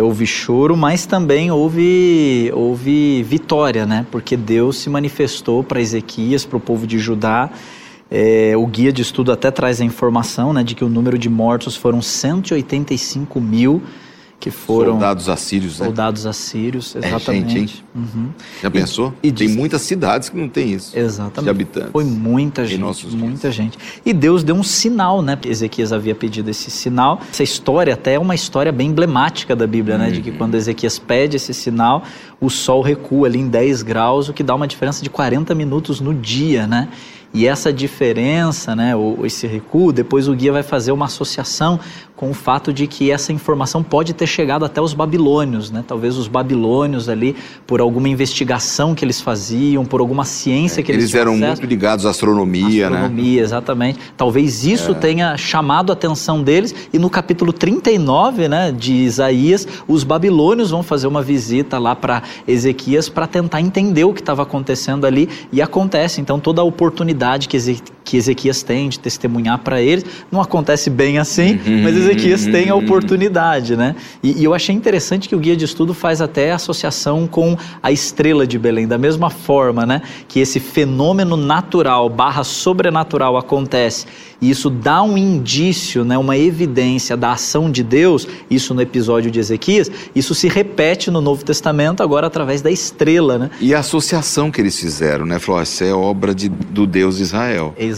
houve 0.00 0.26
choro, 0.26 0.76
mas 0.76 1.04
também 1.04 1.50
houve, 1.50 2.50
houve 2.54 3.22
vitória, 3.24 3.84
né? 3.84 4.06
Porque 4.10 4.36
Deus 4.36 4.78
se 4.78 4.88
manifestou 4.88 5.62
para 5.62 5.80
Ezequias, 5.80 6.44
para 6.44 6.56
o 6.56 6.60
povo 6.60 6.86
de 6.86 6.98
Judá, 6.98 7.50
é, 8.10 8.54
o 8.56 8.66
guia 8.66 8.92
de 8.92 9.02
estudo 9.02 9.32
até 9.32 9.50
traz 9.50 9.80
a 9.80 9.84
informação 9.84 10.52
né, 10.52 10.62
de 10.62 10.74
que 10.74 10.84
o 10.84 10.88
número 10.88 11.16
de 11.16 11.30
mortos 11.30 11.74
foram 11.74 12.02
185 12.02 13.40
mil 13.40 13.82
que 14.42 14.50
foram 14.50 14.94
soldados 14.94 15.28
assírios, 15.28 15.78
né? 15.78 15.86
Soldados 15.86 16.26
assírios, 16.26 16.96
exatamente. 16.96 17.56
É 17.56 17.60
gente, 17.60 17.84
uhum. 17.94 18.30
Já 18.60 18.68
pensou? 18.68 19.14
E, 19.22 19.28
e 19.28 19.32
tem 19.32 19.46
diz... 19.46 19.56
muitas 19.56 19.82
cidades 19.82 20.28
que 20.30 20.36
não 20.36 20.48
tem 20.48 20.72
isso. 20.72 20.98
Exatamente. 20.98 21.44
De 21.44 21.48
habitantes. 21.48 21.92
Foi 21.92 22.02
muita 22.02 22.66
gente, 22.66 22.80
muita 23.14 23.42
dias. 23.42 23.54
gente. 23.54 23.78
E 24.04 24.12
Deus 24.12 24.42
deu 24.42 24.56
um 24.56 24.64
sinal, 24.64 25.22
né? 25.22 25.38
Ezequias 25.46 25.92
havia 25.92 26.12
pedido 26.12 26.50
esse 26.50 26.72
sinal. 26.72 27.20
Essa 27.30 27.44
história 27.44 27.94
até 27.94 28.14
é 28.14 28.18
uma 28.18 28.34
história 28.34 28.72
bem 28.72 28.88
emblemática 28.88 29.54
da 29.54 29.64
Bíblia, 29.64 29.94
uhum. 29.94 30.02
né? 30.02 30.10
De 30.10 30.20
que 30.20 30.30
uhum. 30.30 30.38
quando 30.38 30.56
Ezequias 30.56 30.98
pede 30.98 31.36
esse 31.36 31.54
sinal, 31.54 32.02
o 32.40 32.50
sol 32.50 32.82
recua 32.82 33.28
ali 33.28 33.38
em 33.38 33.46
10 33.46 33.82
graus, 33.84 34.28
o 34.28 34.32
que 34.32 34.42
dá 34.42 34.56
uma 34.56 34.66
diferença 34.66 35.04
de 35.04 35.08
40 35.08 35.54
minutos 35.54 36.00
no 36.00 36.12
dia, 36.12 36.66
né? 36.66 36.88
E 37.34 37.46
essa 37.46 37.72
diferença, 37.72 38.76
né, 38.76 38.94
ou 38.94 39.24
esse 39.24 39.46
recuo, 39.46 39.90
depois 39.90 40.28
o 40.28 40.34
guia 40.34 40.52
vai 40.52 40.62
fazer 40.62 40.92
uma 40.92 41.06
associação 41.06 41.80
com 42.22 42.30
o 42.30 42.34
fato 42.34 42.72
de 42.72 42.86
que 42.86 43.10
essa 43.10 43.32
informação 43.32 43.82
pode 43.82 44.12
ter 44.12 44.28
chegado 44.28 44.64
até 44.64 44.80
os 44.80 44.94
babilônios, 44.94 45.72
né? 45.72 45.82
Talvez 45.84 46.16
os 46.16 46.28
babilônios 46.28 47.08
ali, 47.08 47.34
por 47.66 47.80
alguma 47.80 48.08
investigação 48.08 48.94
que 48.94 49.04
eles 49.04 49.20
faziam, 49.20 49.84
por 49.84 49.98
alguma 49.98 50.24
ciência 50.24 50.80
é, 50.80 50.84
que 50.84 50.92
eles 50.92 51.06
Eles 51.06 51.14
eram 51.16 51.32
acesso. 51.32 51.46
muito 51.60 51.66
ligados 51.66 52.06
à 52.06 52.10
astronomia, 52.10 52.86
astronomia 52.86 52.90
né? 52.90 52.96
Astronomia, 52.98 53.42
exatamente. 53.42 53.98
Talvez 54.16 54.64
isso 54.64 54.92
é. 54.92 54.94
tenha 54.94 55.36
chamado 55.36 55.90
a 55.90 55.94
atenção 55.94 56.44
deles 56.44 56.72
e 56.92 56.96
no 56.96 57.10
capítulo 57.10 57.52
39, 57.52 58.46
né, 58.46 58.70
de 58.70 58.92
Isaías, 58.92 59.66
os 59.88 60.04
babilônios 60.04 60.70
vão 60.70 60.84
fazer 60.84 61.08
uma 61.08 61.22
visita 61.22 61.76
lá 61.76 61.96
para 61.96 62.22
Ezequias 62.46 63.08
para 63.08 63.26
tentar 63.26 63.60
entender 63.60 64.04
o 64.04 64.12
que 64.14 64.20
estava 64.20 64.44
acontecendo 64.44 65.08
ali 65.08 65.28
e 65.50 65.60
acontece. 65.60 66.20
Então 66.20 66.38
toda 66.38 66.60
a 66.60 66.64
oportunidade 66.64 67.48
que, 67.48 67.58
que 68.04 68.16
Ezequias 68.16 68.62
tem 68.62 68.88
de 68.88 68.98
testemunhar 68.98 69.58
para 69.58 69.80
eles. 69.80 70.04
Não 70.30 70.40
acontece 70.40 70.90
bem 70.90 71.18
assim, 71.18 71.60
uhum, 71.66 71.82
mas 71.82 71.96
Ezequias 71.96 72.44
uhum, 72.44 72.52
tem 72.52 72.68
a 72.68 72.74
oportunidade, 72.74 73.76
né? 73.76 73.94
E, 74.22 74.40
e, 74.40 74.44
eu 74.44 74.54
achei 74.54 74.74
interessante 74.74 75.28
que 75.28 75.34
o 75.34 75.38
guia 75.38 75.56
de 75.56 75.64
estudo 75.64 75.94
faz 75.94 76.20
até 76.20 76.52
associação 76.52 77.26
com 77.26 77.56
a 77.82 77.92
estrela 77.92 78.46
de 78.46 78.58
Belém, 78.58 78.86
da 78.86 78.98
mesma 78.98 79.30
forma, 79.30 79.86
né? 79.86 80.02
Que 80.28 80.40
esse 80.40 80.60
fenômeno 80.60 81.36
natural 81.36 82.08
barra 82.08 82.44
sobrenatural 82.44 83.36
acontece 83.36 84.06
e 84.42 84.50
isso 84.50 84.68
dá 84.68 85.00
um 85.04 85.16
indício, 85.16 86.04
né, 86.04 86.18
uma 86.18 86.36
evidência 86.36 87.16
da 87.16 87.30
ação 87.30 87.70
de 87.70 87.84
Deus, 87.84 88.26
isso 88.50 88.74
no 88.74 88.82
episódio 88.82 89.30
de 89.30 89.38
Ezequias, 89.38 89.88
isso 90.16 90.34
se 90.34 90.48
repete 90.48 91.12
no 91.12 91.20
Novo 91.20 91.44
Testamento 91.44 92.02
agora 92.02 92.26
através 92.26 92.60
da 92.60 92.68
estrela. 92.68 93.38
Né? 93.38 93.50
E 93.60 93.72
a 93.72 93.78
associação 93.78 94.50
que 94.50 94.60
eles 94.60 94.76
fizeram, 94.76 95.24
né? 95.24 95.38
Falou, 95.38 95.60
essa 95.60 95.84
é 95.84 95.92
obra 95.92 96.34
de, 96.34 96.48
do 96.48 96.88
Deus 96.88 97.20
Israel. 97.20 97.72
Exatamente. 97.78 97.91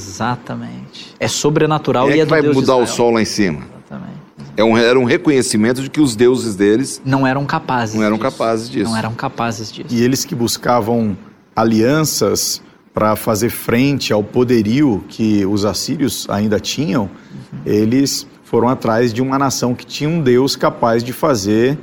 É 1.19 1.29
sobrenatural 1.29 2.07
Quem 2.07 2.17
e 2.17 2.19
é, 2.19 2.23
é 2.23 2.25
do 2.25 2.31
vai 2.31 2.43
Deus 2.43 2.55
mudar 2.55 2.75
Israel. 2.75 2.83
o 2.83 2.87
sol 2.87 3.11
lá 3.13 3.23
em 3.23 3.25
cima? 3.25 3.61
Exatamente. 3.61 4.25
É 4.57 4.65
um, 4.65 4.77
era 4.77 4.99
um 4.99 5.05
reconhecimento 5.05 5.83
de 5.83 5.91
que 5.91 6.01
os 6.01 6.15
deuses 6.15 6.55
deles 6.55 7.03
não 7.05 7.27
eram 7.27 7.45
capazes. 7.45 7.95
Não 7.95 8.03
eram 8.03 8.17
disso. 8.17 8.31
capazes 8.31 8.71
disso. 8.71 8.91
Não 8.91 8.97
eram 8.97 9.15
capazes 9.15 9.73
disso. 9.73 9.89
E 9.91 10.03
eles 10.03 10.25
que 10.25 10.35
buscavam 10.35 11.17
alianças 11.57 12.63
para 12.93 13.17
fazer 13.17 13.51
frente 13.51 14.13
ao 14.13 14.23
poderio 14.23 15.05
que 15.09 15.45
os 15.45 15.65
assírios 15.65 16.27
ainda 16.31 16.61
tinham, 16.61 17.05
uhum. 17.05 17.59
eles 17.67 18.27
foram 18.45 18.69
atrás 18.69 19.13
de 19.13 19.21
uma 19.21 19.37
nação 19.37 19.75
que 19.75 19.85
tinha 19.85 20.09
um 20.09 20.21
Deus 20.21 20.55
capaz 20.55 21.03
de 21.03 21.13
fazer 21.13 21.77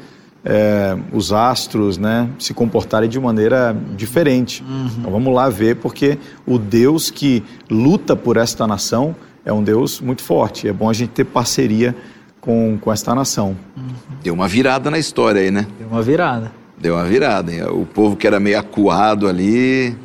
é, 0.43 0.97
os 1.13 1.31
astros 1.31 1.97
né, 1.97 2.29
se 2.39 2.53
comportarem 2.53 3.09
de 3.09 3.19
maneira 3.19 3.75
diferente. 3.95 4.63
Uhum. 4.63 4.89
Então 4.99 5.11
vamos 5.11 5.33
lá 5.33 5.49
ver, 5.49 5.77
porque 5.77 6.17
o 6.45 6.57
Deus 6.57 7.11
que 7.11 7.43
luta 7.69 8.15
por 8.15 8.37
esta 8.37 8.65
nação 8.65 9.15
é 9.45 9.53
um 9.53 9.63
Deus 9.63 10.01
muito 10.01 10.23
forte. 10.23 10.67
É 10.67 10.73
bom 10.73 10.89
a 10.89 10.93
gente 10.93 11.09
ter 11.09 11.25
parceria 11.25 11.95
com, 12.39 12.77
com 12.79 12.91
esta 12.91 13.13
nação. 13.13 13.55
Uhum. 13.77 13.83
Deu 14.23 14.33
uma 14.33 14.47
virada 14.47 14.89
na 14.89 14.97
história 14.97 15.41
aí, 15.41 15.51
né? 15.51 15.67
Deu 15.77 15.87
uma 15.87 16.01
virada. 16.01 16.51
Deu 16.77 16.95
uma 16.95 17.05
virada. 17.05 17.53
Hein? 17.53 17.63
O 17.69 17.85
povo 17.85 18.15
que 18.15 18.25
era 18.25 18.39
meio 18.39 18.59
acuado 18.59 19.27
ali 19.27 19.95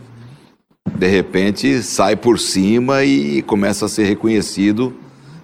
de 0.95 1.09
repente 1.09 1.83
sai 1.83 2.15
por 2.15 2.39
cima 2.39 3.05
e 3.05 3.43
começa 3.43 3.87
a 3.87 3.89
ser 3.89 4.05
reconhecido 4.05 4.95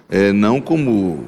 é, 0.09 0.31
não 0.31 0.61
como 0.61 1.23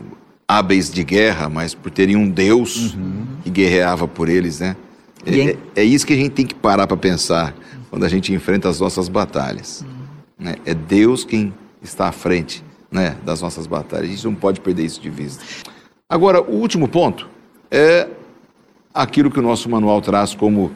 hábeis 0.48 0.92
de 0.92 1.04
guerra, 1.04 1.50
mas 1.50 1.74
por 1.74 1.92
terem 1.92 2.16
um 2.16 2.30
Deus 2.30 2.94
uhum. 2.94 3.26
que 3.44 3.50
guerreava 3.50 4.08
por 4.08 4.30
eles, 4.30 4.60
né? 4.60 4.76
É, 5.26 5.40
é, 5.40 5.58
é, 5.78 5.84
isso 5.84 6.06
que 6.06 6.14
a 6.14 6.16
gente 6.16 6.32
tem 6.32 6.46
que 6.46 6.54
parar 6.54 6.86
para 6.86 6.98
pensar 6.98 7.56
quando 7.90 8.04
a 8.04 8.10
gente 8.10 8.32
enfrenta 8.32 8.70
as 8.70 8.80
nossas 8.80 9.10
batalhas. 9.10 9.82
Uhum. 9.82 10.46
Né? 10.46 10.56
É 10.66 10.74
Deus 10.74 11.24
quem 11.24 11.54
está 11.82 12.08
à 12.08 12.12
frente 12.12 12.64
né, 12.92 13.16
das 13.26 13.42
nossas 13.42 13.66
batalhas. 13.66 14.06
A 14.06 14.12
gente 14.12 14.26
não 14.26 14.36
pode 14.36 14.62
perder 14.62 14.86
isso 14.86 15.02
de 15.02 15.10
vista. 15.10 15.44
Agora, 16.08 16.42
o 16.42 16.56
último 16.56 16.88
ponto 16.88 17.28
é 17.72 18.08
aquilo 18.94 19.32
que 19.32 19.40
o 19.40 19.42
nosso 19.42 19.70
manual 19.70 20.00
traz 20.02 20.36
como 20.36 20.72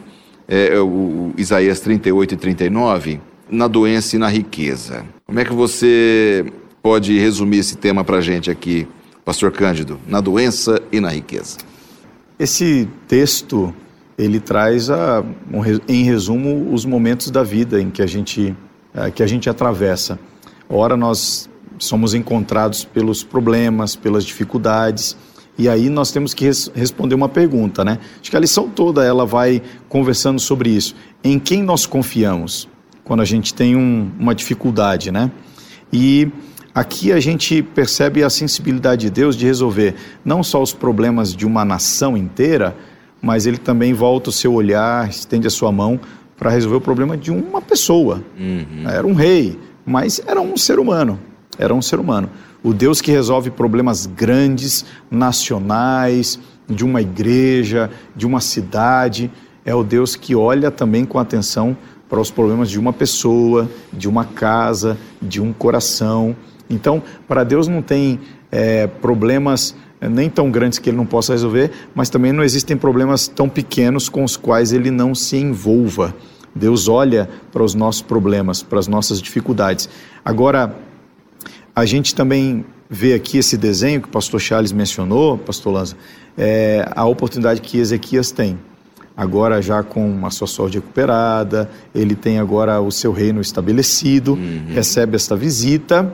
é, 0.47 0.79
o 0.79 1.31
Isaías 1.37 1.79
38 1.79 2.33
e 2.33 2.37
39, 2.37 3.21
na 3.49 3.67
doença 3.67 4.15
e 4.15 4.19
na 4.19 4.27
riqueza. 4.27 5.05
Como 5.25 5.39
é 5.39 5.45
que 5.45 5.53
você 5.53 6.45
pode 6.81 7.17
resumir 7.19 7.59
esse 7.59 7.77
tema 7.77 8.03
para 8.03 8.17
a 8.17 8.21
gente 8.21 8.49
aqui, 8.49 8.87
Pastor 9.29 9.51
Cândido, 9.51 9.99
na 10.07 10.19
doença 10.21 10.81
e 10.91 10.99
na 10.99 11.09
riqueza? 11.09 11.59
Esse 12.39 12.89
texto 13.07 13.71
ele 14.17 14.39
traz, 14.39 14.89
a, 14.89 15.23
um, 15.53 15.61
em 15.87 16.03
resumo, 16.03 16.73
os 16.73 16.83
momentos 16.83 17.29
da 17.29 17.43
vida 17.43 17.79
em 17.79 17.91
que 17.91 18.01
a 18.01 18.07
gente, 18.07 18.57
é, 18.91 19.11
que 19.11 19.21
a 19.21 19.27
gente 19.27 19.47
atravessa. 19.47 20.17
Ora, 20.67 20.97
nós 20.97 21.47
somos 21.77 22.15
encontrados 22.15 22.83
pelos 22.83 23.23
problemas, 23.23 23.95
pelas 23.95 24.25
dificuldades, 24.25 25.15
e 25.59 25.69
aí 25.69 25.89
nós 25.91 26.11
temos 26.11 26.33
que 26.33 26.45
res 26.45 26.71
responder 26.73 27.13
uma 27.13 27.29
pergunta, 27.29 27.85
né? 27.85 27.99
Acho 28.19 28.31
que 28.31 28.35
a 28.35 28.39
lição 28.39 28.67
toda 28.67 29.05
ela 29.05 29.27
vai 29.27 29.61
conversando 29.87 30.39
sobre 30.39 30.71
isso. 30.71 30.95
Em 31.23 31.37
quem 31.37 31.61
nós 31.61 31.85
confiamos? 31.85 32.67
quando 33.09 33.21
a 33.21 33.25
gente 33.25 33.55
tem 33.55 33.75
um, 33.75 34.11
uma 34.19 34.35
dificuldade, 34.35 35.11
né? 35.11 35.31
E 35.91 36.31
aqui 36.73 37.11
a 37.11 37.19
gente 37.19 37.61
percebe 37.61 38.23
a 38.23 38.29
sensibilidade 38.29 39.01
de 39.01 39.09
Deus 39.09 39.35
de 39.35 39.45
resolver 39.45 39.95
não 40.23 40.43
só 40.43 40.61
os 40.61 40.73
problemas 40.73 41.35
de 41.35 41.45
uma 41.45 41.65
nação 41.65 42.15
inteira, 42.17 42.75
mas 43.21 43.45
ele 43.45 43.57
também 43.57 43.93
volta 43.93 44.29
o 44.29 44.33
seu 44.33 44.53
olhar, 44.53 45.09
estende 45.09 45.47
a 45.47 45.49
sua 45.49 45.71
mão 45.71 45.99
para 46.37 46.49
resolver 46.49 46.77
o 46.77 46.81
problema 46.81 47.17
de 47.17 47.31
uma 47.31 47.61
pessoa. 47.61 48.23
Uhum. 48.39 48.89
Era 48.89 49.05
um 49.05 49.13
rei, 49.13 49.59
mas 49.85 50.21
era 50.25 50.39
um 50.39 50.55
ser 50.55 50.79
humano. 50.79 51.19
Era 51.57 51.73
um 51.73 51.81
ser 51.81 51.99
humano. 51.99 52.29
O 52.63 52.73
Deus 52.73 53.01
que 53.01 53.11
resolve 53.11 53.51
problemas 53.51 54.05
grandes, 54.05 54.85
nacionais, 55.11 56.39
de 56.69 56.85
uma 56.85 57.01
igreja, 57.01 57.89
de 58.15 58.25
uma 58.25 58.39
cidade, 58.39 59.29
é 59.65 59.75
o 59.75 59.83
Deus 59.83 60.15
que 60.15 60.35
olha 60.35 60.71
também 60.71 61.03
com 61.03 61.19
atenção 61.19 61.75
para 62.07 62.19
os 62.19 62.31
problemas 62.31 62.69
de 62.69 62.79
uma 62.79 62.93
pessoa, 62.93 63.69
de 63.91 64.07
uma 64.07 64.25
casa, 64.25 64.97
de 65.21 65.41
um 65.41 65.51
coração. 65.51 66.35
Então, 66.69 67.01
para 67.27 67.43
Deus 67.43 67.67
não 67.67 67.81
tem 67.81 68.19
é, 68.51 68.87
problemas 68.87 69.75
é, 70.01 70.07
nem 70.07 70.29
tão 70.29 70.49
grandes 70.49 70.79
que 70.79 70.89
ele 70.89 70.97
não 70.97 71.05
possa 71.05 71.33
resolver, 71.33 71.71
mas 71.93 72.09
também 72.09 72.31
não 72.31 72.43
existem 72.43 72.77
problemas 72.77 73.27
tão 73.27 73.49
pequenos 73.49 74.07
com 74.07 74.23
os 74.23 74.37
quais 74.37 74.71
ele 74.71 74.91
não 74.91 75.13
se 75.13 75.37
envolva. 75.37 76.15
Deus 76.55 76.87
olha 76.87 77.29
para 77.51 77.63
os 77.63 77.75
nossos 77.75 78.01
problemas, 78.01 78.63
para 78.63 78.79
as 78.79 78.87
nossas 78.87 79.21
dificuldades. 79.21 79.89
Agora, 80.23 80.75
a 81.75 81.85
gente 81.85 82.15
também 82.15 82.65
vê 82.89 83.13
aqui 83.13 83.37
esse 83.37 83.55
desenho 83.55 84.01
que 84.01 84.07
o 84.07 84.11
pastor 84.11 84.39
Charles 84.39 84.71
mencionou, 84.71 85.37
pastor 85.37 85.73
Lanza, 85.73 85.95
é 86.37 86.89
a 86.95 87.05
oportunidade 87.05 87.61
que 87.61 87.77
Ezequias 87.77 88.31
tem. 88.31 88.57
Agora 89.15 89.61
já 89.61 89.83
com 89.83 90.25
a 90.25 90.29
sua 90.29 90.47
saúde 90.47 90.77
recuperada, 90.77 91.69
ele 91.93 92.15
tem 92.15 92.39
agora 92.39 92.79
o 92.79 92.89
seu 92.89 93.11
reino 93.11 93.41
estabelecido, 93.41 94.33
uhum. 94.33 94.67
recebe 94.69 95.17
esta 95.17 95.35
visita 95.35 96.11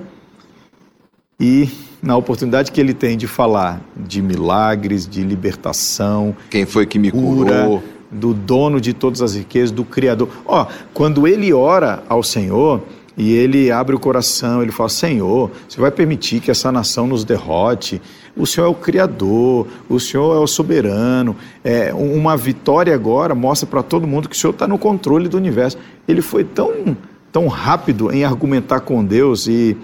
e 1.39 1.69
na 2.01 2.15
oportunidade 2.15 2.71
que 2.71 2.79
ele 2.79 2.93
tem 2.93 3.17
de 3.17 3.27
falar 3.27 3.81
de 3.95 4.21
milagres, 4.21 5.07
de 5.07 5.21
libertação, 5.23 6.35
quem 6.49 6.65
foi 6.65 6.85
que 6.85 6.97
me 6.97 7.11
cura, 7.11 7.63
curou, 7.63 7.83
do 8.11 8.33
dono 8.33 8.79
de 8.79 8.93
todas 8.93 9.21
as 9.21 9.35
riquezas, 9.35 9.71
do 9.71 9.83
criador. 9.83 10.29
Ó, 10.45 10.67
quando 10.93 11.27
ele 11.27 11.51
ora 11.51 12.03
ao 12.07 12.23
Senhor, 12.23 12.81
e 13.17 13.33
ele 13.33 13.71
abre 13.71 13.95
o 13.95 13.99
coração, 13.99 14.61
ele 14.61 14.71
fala: 14.71 14.89
Senhor, 14.89 15.49
você 15.67 15.79
vai 15.79 15.91
permitir 15.91 16.41
que 16.41 16.51
essa 16.51 16.71
nação 16.71 17.07
nos 17.07 17.23
derrote? 17.23 18.01
O 18.35 18.45
Senhor 18.45 18.67
é 18.67 18.69
o 18.69 18.73
Criador, 18.73 19.67
o 19.87 19.99
Senhor 19.99 20.35
é 20.35 20.39
o 20.39 20.47
soberano. 20.47 21.35
É, 21.63 21.93
uma 21.93 22.35
vitória 22.35 22.93
agora 22.93 23.33
mostra 23.33 23.67
para 23.67 23.81
todo 23.81 24.05
mundo 24.05 24.27
que 24.27 24.35
o 24.35 24.39
Senhor 24.39 24.51
está 24.51 24.67
no 24.67 24.77
controle 24.77 25.29
do 25.29 25.37
universo. 25.37 25.77
Ele 26.05 26.21
foi 26.21 26.43
tão, 26.43 26.97
tão 27.31 27.47
rápido 27.47 28.11
em 28.11 28.25
argumentar 28.25 28.81
com 28.81 29.03
Deus 29.03 29.47
e 29.47 29.77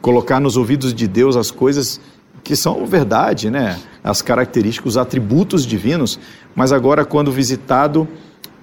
colocar 0.00 0.40
nos 0.40 0.56
ouvidos 0.56 0.92
de 0.92 1.06
Deus 1.06 1.36
as 1.36 1.50
coisas 1.50 2.00
que 2.42 2.56
são 2.56 2.86
verdade, 2.86 3.50
né? 3.50 3.78
As 4.02 4.22
características, 4.22 4.92
os 4.92 4.96
atributos 4.96 5.66
divinos. 5.66 6.18
Mas 6.54 6.72
agora, 6.72 7.04
quando 7.04 7.30
visitado 7.30 8.08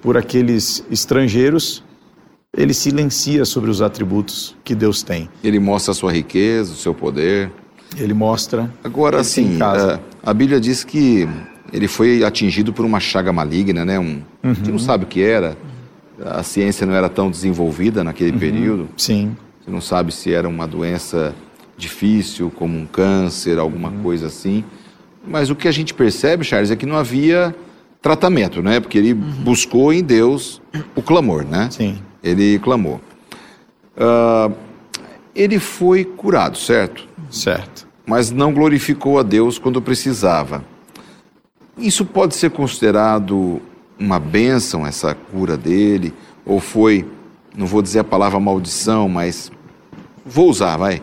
por 0.02 0.16
aqueles 0.16 0.84
estrangeiros, 0.90 1.82
ele 2.56 2.72
silencia 2.72 3.44
sobre 3.44 3.70
os 3.70 3.82
atributos 3.82 4.56
que 4.64 4.74
Deus 4.74 5.02
tem. 5.02 5.28
Ele 5.44 5.58
mostra 5.58 5.92
a 5.92 5.94
sua 5.94 6.12
riqueza, 6.12 6.72
o 6.72 6.76
seu 6.76 6.94
poder. 6.94 7.50
Ele 7.96 8.14
mostra. 8.14 8.70
Agora, 8.82 9.20
assim, 9.20 9.60
a, 9.62 9.76
é, 9.76 10.00
a, 10.22 10.34
Bíblia 10.34 10.58
diz 10.58 10.82
que 10.82 11.28
ele 11.72 11.86
foi 11.86 12.24
atingido 12.24 12.72
por 12.72 12.84
uma 12.84 12.98
chaga 12.98 13.32
maligna, 13.32 13.84
né? 13.84 13.98
Um, 13.98 14.02
uhum. 14.02 14.22
A 14.42 14.54
gente 14.54 14.72
não 14.72 14.78
sabe 14.78 15.04
o 15.04 15.06
que 15.06 15.22
era. 15.22 15.56
A 16.24 16.42
ciência 16.42 16.86
não 16.86 16.94
era 16.94 17.08
tão 17.08 17.30
desenvolvida 17.30 18.02
naquele 18.02 18.32
uhum. 18.32 18.38
período. 18.38 18.88
Sim. 18.96 19.36
Você 19.66 19.70
não 19.70 19.80
sabe 19.82 20.12
se 20.12 20.32
era 20.32 20.48
uma 20.48 20.66
doença 20.66 21.34
difícil, 21.76 22.50
como 22.50 22.78
um 22.78 22.86
câncer, 22.86 23.58
alguma 23.58 23.90
uhum. 23.90 24.02
coisa 24.02 24.28
assim. 24.28 24.64
Mas 25.26 25.50
o 25.50 25.54
que 25.54 25.68
a 25.68 25.72
gente 25.72 25.92
percebe, 25.92 26.44
Charles, 26.44 26.70
é 26.70 26.76
que 26.76 26.86
não 26.86 26.96
havia 26.96 27.54
tratamento, 28.00 28.62
né? 28.62 28.80
Porque 28.80 28.96
ele 28.96 29.12
uhum. 29.12 29.42
buscou 29.42 29.92
em 29.92 30.02
Deus 30.02 30.62
o 30.94 31.02
clamor, 31.02 31.44
né? 31.44 31.68
Sim 31.70 31.98
ele 32.26 32.58
clamou. 32.58 33.00
Uh, 33.96 34.54
ele 35.34 35.58
foi 35.58 36.04
curado, 36.04 36.58
certo? 36.58 37.06
Certo. 37.30 37.86
Mas 38.04 38.30
não 38.30 38.52
glorificou 38.52 39.18
a 39.18 39.22
Deus 39.22 39.58
quando 39.58 39.80
precisava. 39.80 40.64
Isso 41.78 42.04
pode 42.04 42.34
ser 42.34 42.50
considerado 42.50 43.60
uma 43.98 44.18
bênção, 44.18 44.86
essa 44.86 45.14
cura 45.14 45.56
dele? 45.56 46.12
Ou 46.44 46.60
foi, 46.60 47.06
não 47.56 47.66
vou 47.66 47.82
dizer 47.82 48.00
a 48.00 48.04
palavra 48.04 48.40
maldição, 48.40 49.08
mas 49.08 49.50
vou 50.26 50.50
usar, 50.50 50.76
vai. 50.76 51.02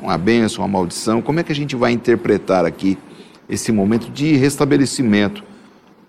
Uma 0.00 0.16
bênção, 0.16 0.64
uma 0.64 0.68
maldição. 0.68 1.20
Como 1.20 1.40
é 1.40 1.42
que 1.42 1.52
a 1.52 1.54
gente 1.54 1.76
vai 1.76 1.92
interpretar 1.92 2.64
aqui 2.64 2.96
esse 3.48 3.70
momento 3.70 4.10
de 4.10 4.36
restabelecimento? 4.36 5.44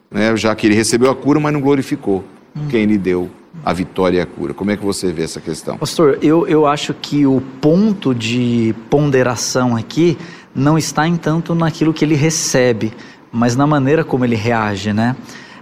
Né? 0.10 0.36
Já 0.38 0.56
que 0.56 0.68
ele 0.68 0.76
recebeu 0.76 1.12
a 1.12 1.16
cura, 1.16 1.40
mas 1.40 1.52
não 1.52 1.62
glorificou 1.62 2.24
hum. 2.56 2.68
quem 2.70 2.86
lhe 2.86 2.98
deu 2.98 3.30
a 3.64 3.74
vitória 3.74 4.18
e 4.18 4.22
a 4.22 4.26
cura. 4.26 4.54
Como 4.54 4.72
é 4.72 4.78
que 4.78 4.86
você 4.86 5.12
vê 5.12 5.24
essa 5.24 5.42
questão? 5.42 5.78
Pastor, 5.78 6.20
eu, 6.22 6.48
eu 6.48 6.66
acho 6.66 6.94
que 6.94 7.26
o 7.26 7.42
ponto 7.60 8.14
de 8.14 8.74
ponderação 8.90 9.76
aqui 9.76 10.18
não 10.56 10.78
está 10.78 11.08
em 11.08 11.16
tanto 11.16 11.54
naquilo 11.54 11.94
que 11.94 12.06
ele 12.06 12.16
recebe, 12.16 12.94
mas 13.32 13.56
na 13.56 13.68
maneira 13.68 14.04
como 14.04 14.26
ele 14.26 14.36
reage, 14.36 14.94
né? 14.94 15.16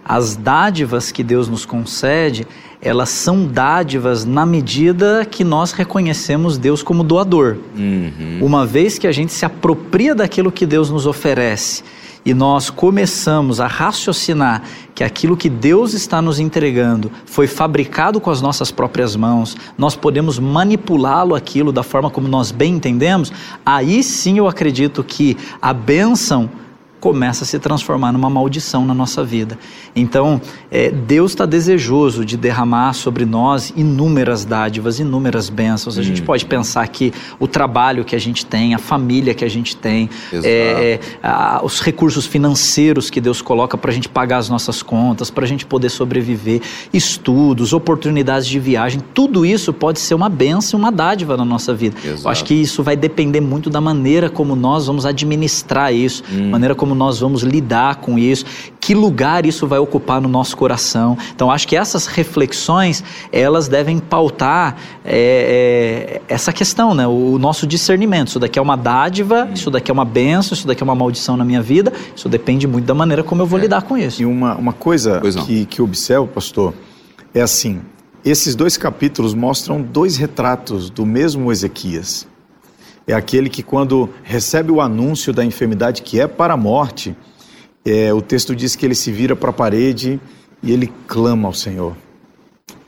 As 0.04 0.38
dádivas 0.38 1.12
que 1.12 1.24
Deus 1.24 1.50
nos 1.50 1.66
concede, 1.66 2.48
elas 2.82 3.10
são 3.10 3.46
dádivas 3.46 4.24
na 4.24 4.46
medida 4.46 5.26
que 5.30 5.44
nós 5.44 5.72
reconhecemos 5.72 6.58
Deus 6.58 6.84
como 6.84 7.04
doador. 7.04 7.58
Uhum. 7.76 8.40
Uma 8.42 8.66
vez 8.66 9.00
que 9.00 9.08
a 9.08 9.12
gente 9.12 9.34
se 9.34 9.46
apropria 9.46 10.14
daquilo 10.14 10.52
que 10.52 10.66
Deus 10.66 10.90
nos 10.90 11.06
oferece 11.06 11.84
e 12.28 12.34
nós 12.34 12.70
começamos 12.70 13.62
a 13.62 13.68
raciocinar 13.68 14.62
que 14.94 15.02
aquilo 15.02 15.38
que 15.38 15.50
Deus 15.50 15.94
está 15.94 16.22
nos 16.22 16.40
entregando 16.40 17.10
foi 17.26 17.48
fabricado 17.48 18.20
com 18.20 18.30
as 18.30 18.42
nossas 18.42 18.70
próprias 18.70 19.16
mãos, 19.16 19.56
nós 19.78 19.96
podemos 19.96 20.38
manipulá-lo 20.38 21.36
aquilo 21.36 21.72
da 21.72 21.84
forma 21.84 22.10
como 22.10 22.28
nós 22.28 22.52
bem 22.52 22.76
entendemos, 22.76 23.32
aí 23.66 24.04
sim 24.04 24.38
eu 24.38 24.48
acredito 24.48 25.06
que 25.06 25.38
a 25.62 25.72
bênção 25.72 26.50
começa 27.08 27.46
a 27.46 27.48
se 27.48 27.58
transformar 27.58 28.12
numa 28.12 28.30
maldição 28.30 28.86
na 28.86 28.94
nossa 28.94 29.24
vida. 29.24 29.58
Então, 29.96 30.42
é, 30.70 30.92
Deus 30.92 31.32
está 31.32 31.46
desejoso 31.46 32.26
de 32.26 32.36
derramar 32.36 32.92
sobre 32.92 33.26
nós 33.26 33.72
inúmeras 33.78 34.44
dádivas, 34.44 35.00
inúmeras 35.00 35.50
bênçãos. 35.50 35.98
A 35.98 36.04
gente 36.04 36.22
hum. 36.22 36.26
pode 36.26 36.46
pensar 36.46 36.86
que 36.90 37.14
o 37.40 37.48
trabalho 37.48 38.04
que 38.04 38.14
a 38.14 38.20
gente 38.20 38.46
tem, 38.46 38.74
a 38.74 38.78
família 38.78 39.34
que 39.34 39.46
a 39.46 39.50
gente 39.50 39.74
tem, 39.78 40.10
é, 40.34 40.40
é, 40.44 41.00
a, 41.24 41.62
os 41.64 41.80
recursos 41.80 42.26
financeiros 42.26 43.10
que 43.10 43.22
Deus 43.22 43.42
coloca 43.42 43.78
para 43.78 43.90
a 43.90 43.94
gente 43.94 44.10
pagar 44.10 44.40
as 44.40 44.50
nossas 44.50 44.84
contas, 44.84 45.30
para 45.30 45.46
a 45.46 45.48
gente 45.48 45.66
poder 45.66 45.90
sobreviver, 45.90 46.62
estudos, 46.92 47.72
oportunidades 47.72 48.48
de 48.48 48.60
viagem, 48.60 49.00
tudo 49.14 49.46
isso 49.46 49.72
pode 49.72 50.00
ser 50.00 50.14
uma 50.14 50.28
bênção, 50.28 50.78
uma 50.78 50.92
dádiva 50.92 51.38
na 51.38 51.46
nossa 51.46 51.74
vida. 51.74 51.96
Exato. 52.04 52.24
Eu 52.26 52.32
acho 52.32 52.44
que 52.44 52.54
isso 52.54 52.84
vai 52.84 52.98
depender 52.98 53.40
muito 53.40 53.70
da 53.70 53.80
maneira 53.80 54.30
como 54.30 54.58
nós 54.58 54.88
vamos 54.88 55.06
administrar 55.06 55.94
isso, 55.94 56.22
hum. 56.30 56.50
maneira 56.50 56.76
como 56.76 56.88
como 56.88 56.96
nós 56.98 57.20
vamos 57.20 57.44
lidar 57.44 57.98
com 57.98 58.18
isso, 58.18 58.46
que 58.80 58.94
lugar 58.94 59.46
isso 59.46 59.68
vai 59.68 59.80
ocupar 59.80 60.20
no 60.20 60.28
nosso 60.28 60.58
coração. 60.58 61.18
Então, 61.34 61.52
acho 61.52 61.68
que 61.68 61.76
essas 61.76 62.08
reflexões, 62.08 63.04
elas 63.32 63.68
devem 63.68 64.00
pautar 64.00 64.76
é, 65.06 66.20
é, 66.28 66.34
essa 66.34 66.52
questão, 66.52 66.94
né? 66.94 67.08
o 67.08 67.38
nosso 67.38 67.68
discernimento. 67.68 68.30
Isso 68.30 68.40
daqui 68.40 68.60
é 68.60 68.62
uma 68.62 68.76
dádiva, 68.76 69.50
isso 69.54 69.70
daqui 69.70 69.92
é 69.92 69.94
uma 69.94 70.06
benção, 70.06 70.54
isso 70.54 70.68
daqui 70.68 70.84
é 70.84 70.86
uma 70.86 70.96
maldição 70.96 71.38
na 71.38 71.46
minha 71.46 71.62
vida. 71.62 71.94
Isso 72.16 72.28
depende 72.28 72.68
muito 72.68 72.86
da 72.86 72.94
maneira 72.94 73.24
como 73.24 73.42
eu 73.42 73.46
vou 73.46 73.60
é. 73.60 73.62
lidar 73.64 73.84
com 73.84 73.98
isso. 73.98 74.22
E 74.22 74.26
uma, 74.26 74.56
uma 74.56 74.74
coisa 74.74 75.22
que, 75.46 75.66
que 75.66 75.82
observo, 75.82 76.28
pastor, 76.28 76.74
é 77.34 77.42
assim, 77.42 77.82
esses 78.26 78.56
dois 78.56 78.78
capítulos 78.78 79.34
mostram 79.34 79.82
dois 79.82 80.18
retratos 80.18 80.90
do 80.90 81.06
mesmo 81.06 81.52
Ezequias 81.52 82.27
é 83.08 83.14
aquele 83.14 83.50
que, 83.50 83.64
quando 83.64 84.10
recebe 84.22 84.72
o 84.72 84.82
anúncio 84.82 85.32
da 85.32 85.44
enfermidade 85.46 86.02
que 86.02 86.20
é 86.20 86.28
para 86.28 86.54
a 86.54 86.58
morte, 86.58 87.16
é, 87.86 88.14
o 88.14 88.22
texto 88.22 88.54
diz 88.54 88.76
que 88.76 88.86
ele 88.86 88.96
se 88.96 89.12
vira 89.12 89.36
para 89.36 89.50
a 89.50 89.54
parede 89.54 90.20
e 90.62 90.74
ele 90.74 90.92
clama 91.08 91.48
ao 91.48 91.54
Senhor 91.54 91.96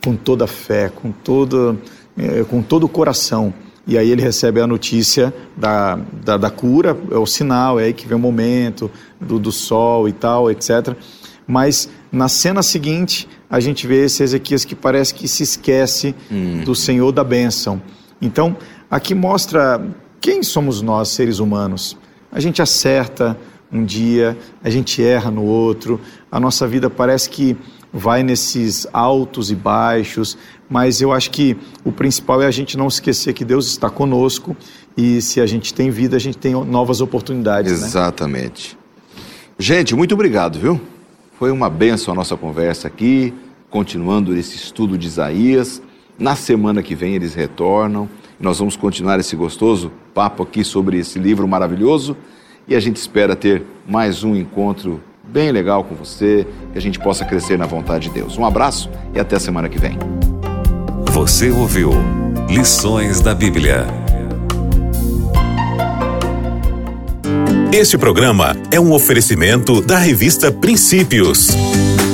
com 0.04 0.16
toda 0.16 0.46
a 0.46 0.48
fé, 0.48 0.90
com, 0.90 1.12
toda, 1.12 1.78
é, 2.18 2.44
com 2.44 2.62
todo 2.62 2.84
o 2.84 2.90
coração. 2.90 3.54
E 3.88 3.98
aí 3.98 4.12
ele 4.12 4.22
recebe 4.22 4.62
a 4.62 4.68
notícia 4.68 5.34
da, 5.58 5.98
da, 6.24 6.38
da, 6.38 6.50
cura, 6.50 6.98
é 7.10 7.18
o 7.18 7.26
sinal, 7.26 7.80
é 7.80 7.86
aí 7.86 7.94
que 7.94 8.08
vem 8.08 8.18
o 8.18 8.20
momento 8.20 8.92
do, 9.20 9.40
do 9.40 9.52
sol 9.52 10.08
e 10.08 10.12
tal, 10.12 10.52
etc. 10.52 10.96
Mas 11.48 11.90
na 12.12 12.28
cena 12.28 12.62
seguinte, 12.62 13.28
a 13.50 13.60
gente 13.60 13.88
vê 13.88 14.06
esse 14.06 14.22
Ezequias 14.22 14.64
que 14.64 14.76
parece 14.76 15.14
que 15.14 15.28
se 15.28 15.44
esquece 15.44 16.14
hum. 16.32 16.62
do 16.64 16.76
Senhor 16.76 17.12
da 17.12 17.24
bênção. 17.24 17.82
Então, 18.22 18.56
aqui 18.92 19.16
mostra 19.16 19.82
quem 20.22 20.44
somos 20.44 20.82
nós, 20.82 21.10
seres 21.10 21.40
humanos? 21.40 21.98
A 22.32 22.40
gente 22.40 22.62
acerta 22.62 23.38
um 23.72 23.84
dia, 23.84 24.38
a 24.64 24.70
gente 24.70 25.04
erra 25.04 25.30
no 25.30 25.44
outro, 25.44 26.00
a 26.32 26.40
nossa 26.40 26.68
vida 26.68 26.90
parece 26.90 27.30
que 27.30 27.56
vai 27.92 28.22
nesses 28.24 28.88
altos 28.94 29.50
e 29.50 29.56
baixos, 29.56 30.38
mas 30.70 31.02
eu 31.02 31.12
acho 31.12 31.32
que 31.32 31.58
o 31.84 31.92
principal 31.92 32.42
é 32.42 32.46
a 32.46 32.52
gente 32.52 32.78
não 32.78 32.88
esquecer 32.88 33.34
que 33.34 33.44
Deus 33.44 33.68
está 33.68 33.90
conosco 33.90 34.56
e 34.96 35.22
se 35.22 35.42
a 35.42 35.46
gente 35.46 35.74
tem 35.74 35.90
vida, 35.90 36.16
a 36.16 36.20
gente 36.20 36.38
tem 36.38 36.54
novas 36.54 37.02
oportunidades. 37.02 37.82
Né? 37.82 37.88
Exatamente. 37.88 38.76
Né? 38.76 39.24
Gente, 39.58 39.96
muito 39.96 40.14
obrigado, 40.14 40.60
viu? 40.60 40.80
Foi 41.38 41.52
uma 41.52 41.70
benção 41.70 42.14
a 42.14 42.16
nossa 42.16 42.38
conversa 42.38 42.88
aqui, 42.88 43.34
continuando 43.70 44.36
esse 44.36 44.56
estudo 44.56 44.98
de 44.98 45.08
Isaías. 45.08 45.82
Na 46.18 46.36
semana 46.36 46.84
que 46.84 46.96
vem 46.96 47.16
eles 47.16 47.34
retornam. 47.34 48.10
Nós 48.40 48.58
vamos 48.58 48.78
continuar 48.78 49.20
esse 49.20 49.36
gostoso 49.36 49.92
papo 50.14 50.44
aqui 50.44 50.64
sobre 50.64 50.98
esse 50.98 51.20
livro 51.20 51.46
maravilhoso 51.46 52.16
e 52.66 52.74
a 52.74 52.80
gente 52.80 52.96
espera 52.96 53.36
ter 53.36 53.64
mais 53.86 54.24
um 54.24 54.34
encontro 54.34 55.02
bem 55.28 55.52
legal 55.52 55.84
com 55.84 55.94
você, 55.94 56.48
que 56.72 56.78
a 56.78 56.82
gente 56.82 56.98
possa 56.98 57.26
crescer 57.26 57.58
na 57.58 57.66
vontade 57.66 58.08
de 58.08 58.14
Deus. 58.14 58.38
Um 58.38 58.46
abraço 58.46 58.90
e 59.14 59.20
até 59.20 59.36
a 59.36 59.40
semana 59.40 59.68
que 59.68 59.78
vem. 59.78 59.98
Você 61.12 61.50
ouviu 61.52 61.92
Lições 62.48 63.20
da 63.20 63.36
Bíblia. 63.36 63.86
Este 67.74 67.98
programa 67.98 68.56
é 68.72 68.80
um 68.80 68.94
oferecimento 68.94 69.82
da 69.82 69.98
revista 69.98 70.50
Princípios. 70.50 71.50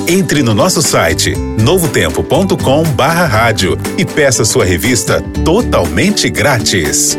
Entre 0.08 0.44
no 0.44 0.54
nosso 0.54 0.84
site 0.84 1.36
novotempo.com/barra 1.36 3.26
rádio 3.26 3.76
e 3.98 4.06
peça 4.06 4.46
sua 4.46 4.64
revista 4.64 5.20
totalmente 5.44 6.30
grátis. 6.30 7.18